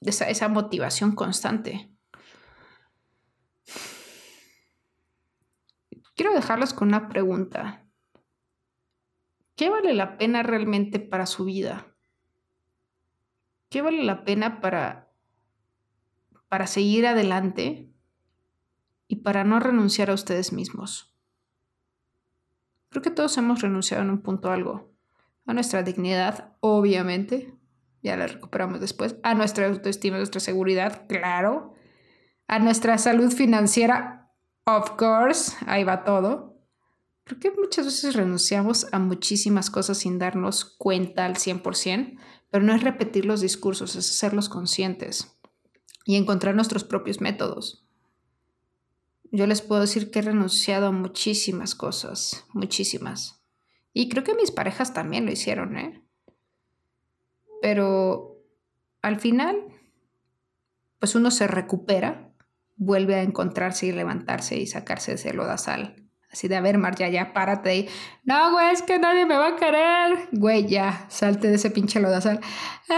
esa, 0.00 0.28
esa 0.28 0.48
motivación 0.48 1.14
constante. 1.14 1.94
Quiero 6.14 6.34
dejarlos 6.34 6.74
con 6.74 6.88
una 6.88 7.08
pregunta. 7.08 7.86
¿Qué 9.56 9.70
vale 9.70 9.94
la 9.94 10.18
pena 10.18 10.42
realmente 10.42 10.98
para 10.98 11.26
su 11.26 11.44
vida? 11.44 11.94
¿Qué 13.70 13.80
vale 13.80 14.02
la 14.02 14.24
pena 14.24 14.60
para, 14.60 15.12
para 16.48 16.66
seguir 16.66 17.06
adelante? 17.06 17.92
y 19.12 19.16
para 19.16 19.44
no 19.44 19.60
renunciar 19.60 20.08
a 20.08 20.14
ustedes 20.14 20.54
mismos. 20.54 21.11
Creo 22.92 23.02
que 23.02 23.10
todos 23.10 23.38
hemos 23.38 23.62
renunciado 23.62 24.02
en 24.02 24.10
un 24.10 24.20
punto 24.20 24.50
a 24.50 24.54
algo. 24.54 24.92
A 25.46 25.54
nuestra 25.54 25.82
dignidad, 25.82 26.52
obviamente, 26.60 27.54
ya 28.02 28.18
la 28.18 28.26
recuperamos 28.26 28.80
después. 28.80 29.16
A 29.22 29.34
nuestra 29.34 29.66
autoestima, 29.66 30.18
nuestra 30.18 30.40
seguridad, 30.40 31.06
claro. 31.08 31.72
A 32.48 32.58
nuestra 32.58 32.98
salud 32.98 33.32
financiera, 33.32 34.30
of 34.66 34.90
course, 34.90 35.56
ahí 35.66 35.84
va 35.84 36.04
todo. 36.04 36.58
Creo 37.24 37.40
que 37.40 37.50
muchas 37.52 37.86
veces 37.86 38.14
renunciamos 38.14 38.86
a 38.92 38.98
muchísimas 38.98 39.70
cosas 39.70 39.96
sin 39.96 40.18
darnos 40.18 40.76
cuenta 40.76 41.24
al 41.24 41.36
100%, 41.36 42.18
pero 42.50 42.62
no 42.62 42.74
es 42.74 42.82
repetir 42.82 43.24
los 43.24 43.40
discursos, 43.40 43.96
es 43.96 44.10
hacerlos 44.10 44.50
conscientes 44.50 45.34
y 46.04 46.16
encontrar 46.16 46.54
nuestros 46.54 46.84
propios 46.84 47.22
métodos. 47.22 47.88
Yo 49.34 49.46
les 49.46 49.62
puedo 49.62 49.80
decir 49.80 50.10
que 50.10 50.18
he 50.18 50.22
renunciado 50.22 50.88
a 50.88 50.92
muchísimas 50.92 51.74
cosas, 51.74 52.44
muchísimas. 52.52 53.42
Y 53.94 54.10
creo 54.10 54.24
que 54.24 54.34
mis 54.34 54.50
parejas 54.50 54.92
también 54.92 55.24
lo 55.24 55.32
hicieron, 55.32 55.78
¿eh? 55.78 56.04
Pero 57.62 58.36
al 59.00 59.18
final, 59.18 59.58
pues 60.98 61.14
uno 61.14 61.30
se 61.30 61.46
recupera, 61.46 62.30
vuelve 62.76 63.14
a 63.14 63.22
encontrarse 63.22 63.86
y 63.86 63.92
levantarse 63.92 64.56
y 64.56 64.66
sacarse 64.66 65.14
ese 65.14 65.32
lodazal. 65.32 65.96
Así 66.30 66.48
de, 66.48 66.56
a 66.56 66.60
ver, 66.60 66.76
Mar, 66.76 66.96
ya, 66.96 67.08
ya, 67.08 67.32
párate 67.32 67.76
y, 67.76 67.88
no, 68.24 68.52
güey, 68.52 68.70
es 68.70 68.82
que 68.82 68.98
nadie 68.98 69.24
me 69.24 69.36
va 69.36 69.48
a 69.48 69.56
querer. 69.56 70.28
Güey, 70.32 70.66
ya, 70.66 71.06
salte 71.08 71.48
de 71.48 71.54
ese 71.54 71.70
pinche 71.70 72.00
lodazal. 72.00 72.40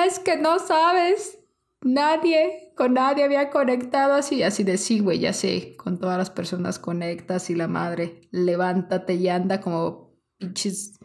Es 0.05 0.19
que 0.19 0.37
no 0.37 0.59
sabes, 0.59 1.39
nadie, 1.81 2.64
con 2.75 2.95
nadie 2.95 3.25
había 3.25 3.51
conectado 3.51 4.15
así, 4.15 4.43
así 4.43 4.65
de, 4.65 4.79
sí, 4.79 5.01
güey, 5.01 5.21
ya 5.21 5.33
sé, 5.33 5.77
con 5.77 5.99
todas 5.99 6.19
las 6.19 6.31
personas 6.31 6.79
conectas 6.79 7.51
y 7.51 7.55
la 7.55 7.69
madre, 7.69 8.21
levántate 8.31 9.15
y 9.15 9.29
anda 9.29 9.61
como 9.61 10.17
pinches 10.39 10.99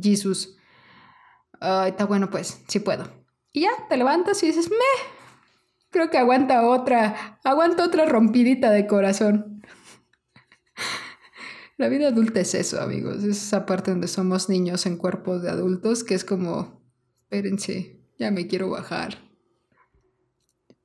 Jesús. 0.00 0.56
está 1.60 2.04
bueno, 2.06 2.30
pues, 2.30 2.62
sí 2.68 2.80
puedo. 2.80 3.04
Y 3.52 3.62
ya, 3.62 3.70
te 3.88 3.96
levantas 3.96 4.42
y 4.42 4.46
dices, 4.46 4.70
me, 4.70 4.76
creo 5.90 6.10
que 6.10 6.18
aguanta 6.18 6.66
otra, 6.66 7.38
aguanta 7.44 7.84
otra 7.84 8.04
rompidita 8.06 8.70
de 8.70 8.86
corazón. 8.86 9.62
La 11.78 11.88
vida 11.88 12.08
adulta 12.08 12.40
es 12.40 12.54
eso, 12.54 12.80
amigos. 12.80 13.24
Es 13.24 13.38
esa 13.38 13.64
parte 13.64 13.90
donde 13.90 14.06
somos 14.06 14.48
niños 14.48 14.84
en 14.84 14.98
cuerpos 14.98 15.42
de 15.42 15.50
adultos 15.50 16.04
que 16.04 16.14
es 16.14 16.24
como, 16.24 16.82
espérense, 17.22 18.00
ya 18.18 18.30
me 18.30 18.46
quiero 18.46 18.68
bajar. 18.68 19.29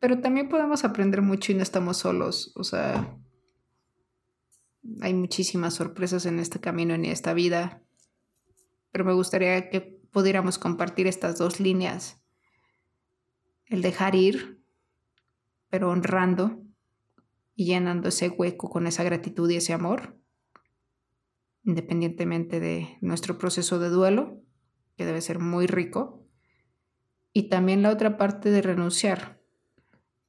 Pero 0.05 0.21
también 0.21 0.49
podemos 0.49 0.83
aprender 0.83 1.23
mucho 1.23 1.51
y 1.51 1.55
no 1.55 1.63
estamos 1.63 1.97
solos. 1.97 2.51
O 2.53 2.63
sea, 2.63 3.17
hay 5.01 5.15
muchísimas 5.15 5.73
sorpresas 5.73 6.27
en 6.27 6.37
este 6.37 6.59
camino, 6.59 6.93
en 6.93 7.05
esta 7.05 7.33
vida. 7.33 7.81
Pero 8.91 9.03
me 9.03 9.13
gustaría 9.13 9.71
que 9.71 9.81
pudiéramos 10.11 10.59
compartir 10.59 11.07
estas 11.07 11.39
dos 11.39 11.59
líneas. 11.59 12.21
El 13.65 13.81
dejar 13.81 14.13
ir, 14.13 14.63
pero 15.71 15.89
honrando 15.89 16.61
y 17.55 17.65
llenando 17.65 18.09
ese 18.09 18.29
hueco 18.29 18.69
con 18.69 18.85
esa 18.85 19.03
gratitud 19.03 19.49
y 19.49 19.55
ese 19.55 19.73
amor 19.73 20.19
independientemente 21.63 22.59
de 22.59 22.99
nuestro 23.01 23.39
proceso 23.39 23.79
de 23.79 23.89
duelo, 23.89 24.39
que 24.97 25.05
debe 25.07 25.19
ser 25.21 25.39
muy 25.39 25.65
rico. 25.65 26.23
Y 27.33 27.49
también 27.49 27.81
la 27.81 27.89
otra 27.89 28.17
parte 28.17 28.51
de 28.51 28.61
renunciar, 28.61 29.34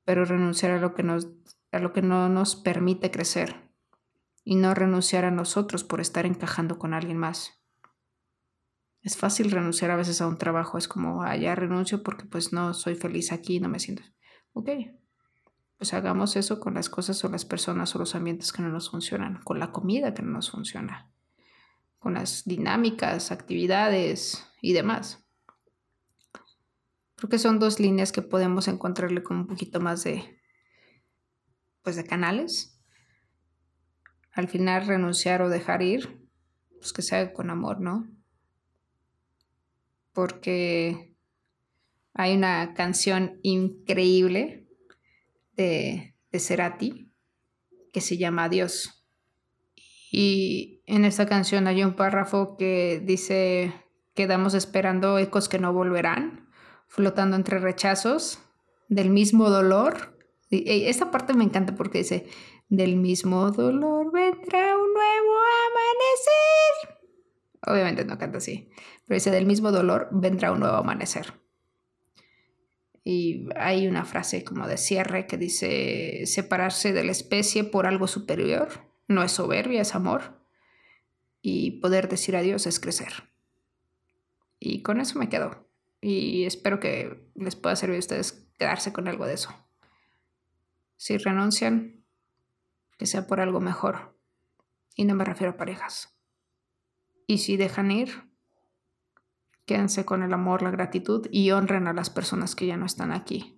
pero 0.07 0.25
renunciar 0.25 0.73
a 0.73 0.81
lo 0.81 0.95
que, 0.95 1.03
nos, 1.03 1.29
a 1.71 1.79
lo 1.79 1.93
que 1.93 2.01
no 2.01 2.31
nos 2.31 2.57
permite 2.57 3.11
crecer 3.11 3.71
y 4.43 4.55
no 4.57 4.73
renunciar 4.73 5.27
a 5.27 5.31
nosotros 5.31 5.85
por 5.85 6.01
estar 6.01 6.25
encajando 6.25 6.79
con 6.79 6.95
alguien 6.95 7.19
más. 7.19 7.61
Es 9.03 9.19
fácil 9.19 9.51
renunciar 9.51 9.91
a 9.91 9.97
veces 9.97 10.23
a 10.23 10.27
un 10.27 10.39
trabajo, 10.39 10.79
es 10.79 10.89
como, 10.89 11.23
ah, 11.23 11.37
ya 11.37 11.55
renuncio 11.55 12.03
porque 12.03 12.25
pues 12.25 12.55
no 12.55 12.73
soy 12.73 12.95
feliz 12.95 13.31
aquí, 13.31 13.61
no 13.61 13.69
me 13.69 13.81
siento. 13.81 14.05
Ok, 14.55 14.71
pues 15.77 15.93
hagamos 15.93 16.37
eso 16.37 16.59
con 16.59 16.73
las 16.73 16.89
cosas 16.89 17.23
o 17.23 17.29
las 17.29 17.45
personas 17.45 17.95
o 17.95 17.99
los 17.99 18.15
ambientes 18.15 18.51
que 18.51 18.63
no 18.63 18.71
nos 18.71 18.89
funcionan, 18.91 19.43
con 19.45 19.61
la 19.61 19.71
comida 19.73 20.15
que 20.15 20.23
no 20.23 20.31
nos 20.31 20.51
funciona 20.51 21.13
con 22.07 22.15
las 22.15 22.45
dinámicas, 22.45 23.33
actividades 23.33 24.47
y 24.63 24.75
demás. 24.75 25.26
Creo 27.17 27.31
que 27.31 27.39
son 27.39 27.59
dos 27.59 27.81
líneas 27.81 28.13
que 28.13 28.21
podemos 28.21 28.69
encontrarle 28.69 29.23
con 29.23 29.39
un 29.39 29.47
poquito 29.47 29.81
más 29.81 30.05
de, 30.05 30.39
pues 31.83 31.97
de 31.97 32.05
canales. 32.05 32.79
Al 34.33 34.49
final 34.49 34.87
renunciar 34.87 35.41
o 35.41 35.49
dejar 35.49 35.81
ir, 35.81 36.29
pues 36.79 36.93
que 36.93 37.01
sea 37.01 37.33
con 37.33 37.49
amor, 37.49 37.81
¿no? 37.81 38.07
Porque 40.13 41.17
hay 42.13 42.37
una 42.37 42.75
canción 42.75 43.41
increíble 43.43 44.69
de, 45.55 46.15
de 46.31 46.39
Cerati 46.39 47.11
que 47.95 48.03
se 48.03 48.19
llama 48.19 48.45
Adiós. 48.45 49.07
Y 50.13 50.83
en 50.85 51.07
esta 51.07 51.27
canción 51.27 51.67
hay 51.67 51.83
un 51.83 51.97
párrafo 51.97 52.59
que 52.59 53.03
dice, 53.03 53.73
quedamos 54.15 54.53
esperando 54.53 55.19
ecos 55.19 55.49
que 55.49 55.59
no 55.59 55.73
volverán, 55.73 56.46
flotando 56.87 57.37
entre 57.37 57.59
rechazos, 57.59 58.41
del 58.89 59.11
mismo 59.11 59.51
dolor. 59.51 60.19
Y 60.51 60.85
esta 60.85 61.11
parte 61.11 61.35
me 61.35 61.45
encanta 61.45 61.75
porque 61.75 61.99
dice, 61.99 62.27
del 62.69 62.97
mismo 62.97 63.51
dolor 63.51 64.13
vendrá 64.13 64.77
un 64.77 64.93
nuevo 64.93 65.35
amanecer. 65.69 67.01
Obviamente 67.67 68.05
no 68.05 68.19
canta 68.19 68.39
así, 68.39 68.71
pero 69.07 69.17
dice, 69.17 69.31
del 69.31 69.47
mismo 69.47 69.73
dolor 69.73 70.09
vendrá 70.13 70.53
un 70.53 70.61
nuevo 70.61 70.77
amanecer. 70.77 71.35
Y 73.03 73.49
hay 73.55 73.87
una 73.87 74.05
frase 74.05 74.43
como 74.43 74.67
de 74.67 74.77
cierre 74.77 75.27
que 75.27 75.37
dice, 75.37 76.27
separarse 76.27 76.93
de 76.93 77.05
la 77.05 77.13
especie 77.13 77.63
por 77.63 77.87
algo 77.87 78.09
superior 78.09 78.69
no 79.09 79.23
es 79.23 79.33
soberbia, 79.33 79.83
es 79.83 79.95
amor. 79.95 80.41
Y 81.41 81.81
poder 81.81 82.09
decir 82.09 82.37
adiós 82.37 82.67
es 82.67 82.81
crecer. 82.81 83.31
Y 84.59 84.83
con 84.83 85.01
eso 85.01 85.19
me 85.19 85.29
quedo. 85.29 85.66
Y 86.01 86.45
espero 86.45 86.81
que 86.81 87.31
les 87.35 87.57
pueda 87.57 87.77
servir 87.77 87.97
a 87.97 88.01
ustedes 88.01 88.49
quedarse 88.59 88.93
con 88.93 89.09
algo 89.09 89.27
de 89.27 89.35
eso. 89.35 89.51
Si 90.97 91.17
renuncian, 91.19 92.05
que 92.99 93.07
sea 93.07 93.27
por 93.27 93.41
algo 93.41 93.61
mejor. 93.61 94.19
Y 94.95 95.05
no 95.05 95.15
me 95.15 95.25
refiero 95.25 95.53
a 95.53 95.57
parejas. 95.57 96.19
Y 97.27 97.39
si 97.39 97.57
dejan 97.57 97.91
ir, 97.91 98.31
quédense 99.67 100.05
con 100.05 100.23
el 100.23 100.33
amor, 100.33 100.63
la 100.63 100.71
gratitud 100.71 101.27
y 101.31 101.51
honren 101.51 101.89
a 101.89 101.93
las 101.93 102.09
personas 102.09 102.55
que 102.55 102.67
ya 102.67 102.77
no 102.77 102.87
están 102.87 103.13
aquí 103.13 103.57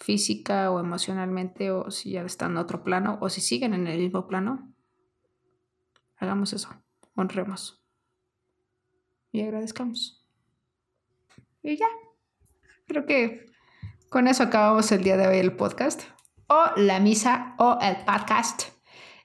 física 0.00 0.70
o 0.70 0.80
emocionalmente 0.80 1.70
o 1.70 1.90
si 1.90 2.12
ya 2.12 2.22
están 2.22 2.52
en 2.52 2.58
otro 2.58 2.82
plano 2.82 3.18
o 3.20 3.28
si 3.28 3.40
siguen 3.40 3.74
en 3.74 3.86
el 3.86 3.98
mismo 3.98 4.26
plano, 4.26 4.74
hagamos 6.16 6.52
eso, 6.52 6.70
honremos 7.14 7.84
y 9.32 9.42
agradezcamos. 9.42 10.26
Y 11.62 11.76
ya, 11.76 11.86
creo 12.86 13.06
que 13.06 13.46
con 14.08 14.28
eso 14.28 14.44
acabamos 14.44 14.90
el 14.92 15.02
día 15.02 15.16
de 15.16 15.26
hoy 15.26 15.38
el 15.38 15.56
podcast 15.56 16.02
o 16.46 16.64
la 16.76 17.00
misa 17.00 17.54
o 17.58 17.78
el 17.80 17.96
podcast. 18.04 18.62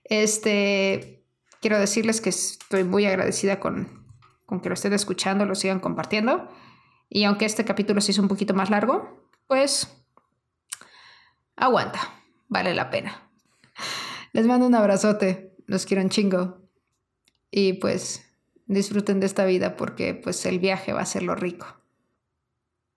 Este, 0.04 1.26
quiero 1.62 1.80
decirles 1.80 2.22
que 2.22 2.30
estoy 2.30 2.84
muy 2.84 3.06
agradecida 3.06 3.60
con, 3.60 4.06
con 4.46 4.62
que 4.62 4.70
lo 4.70 4.74
estén 4.74 4.94
escuchando, 4.94 5.46
lo 5.46 5.56
sigan 5.56 5.80
compartiendo. 5.80 6.50
Y 7.10 7.24
aunque 7.24 7.46
este 7.46 7.66
capítulo 7.66 8.02
se 8.02 8.12
hizo 8.12 8.22
un 8.22 8.28
poquito 8.28 8.54
más 8.54 8.70
largo, 8.70 9.30
pues 9.48 9.88
aguanta, 11.56 12.00
vale 12.48 12.74
la 12.74 12.90
pena. 12.90 13.30
Les 14.34 14.48
mando 14.48 14.66
un 14.66 14.76
abrazote, 14.76 15.56
los 15.68 15.86
quiero 15.86 16.04
un 16.04 16.10
chingo. 16.10 16.62
Y 17.52 17.74
pues 17.74 18.26
disfruten 18.66 19.20
de 19.20 19.28
esta 19.28 19.46
vida 19.46 19.78
porque 19.78 20.16
pues 20.16 20.46
el 20.46 20.60
viaje 20.60 20.92
va 20.92 21.02
a 21.02 21.06
ser 21.06 21.24
lo 21.24 21.36
rico. 21.36 21.83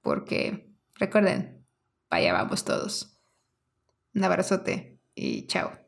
Porque 0.06 0.70
recuerden, 0.94 1.66
allá 2.10 2.32
vamos 2.32 2.64
todos. 2.64 3.20
Un 4.14 4.22
abrazote 4.22 5.00
y 5.16 5.48
chao. 5.48 5.85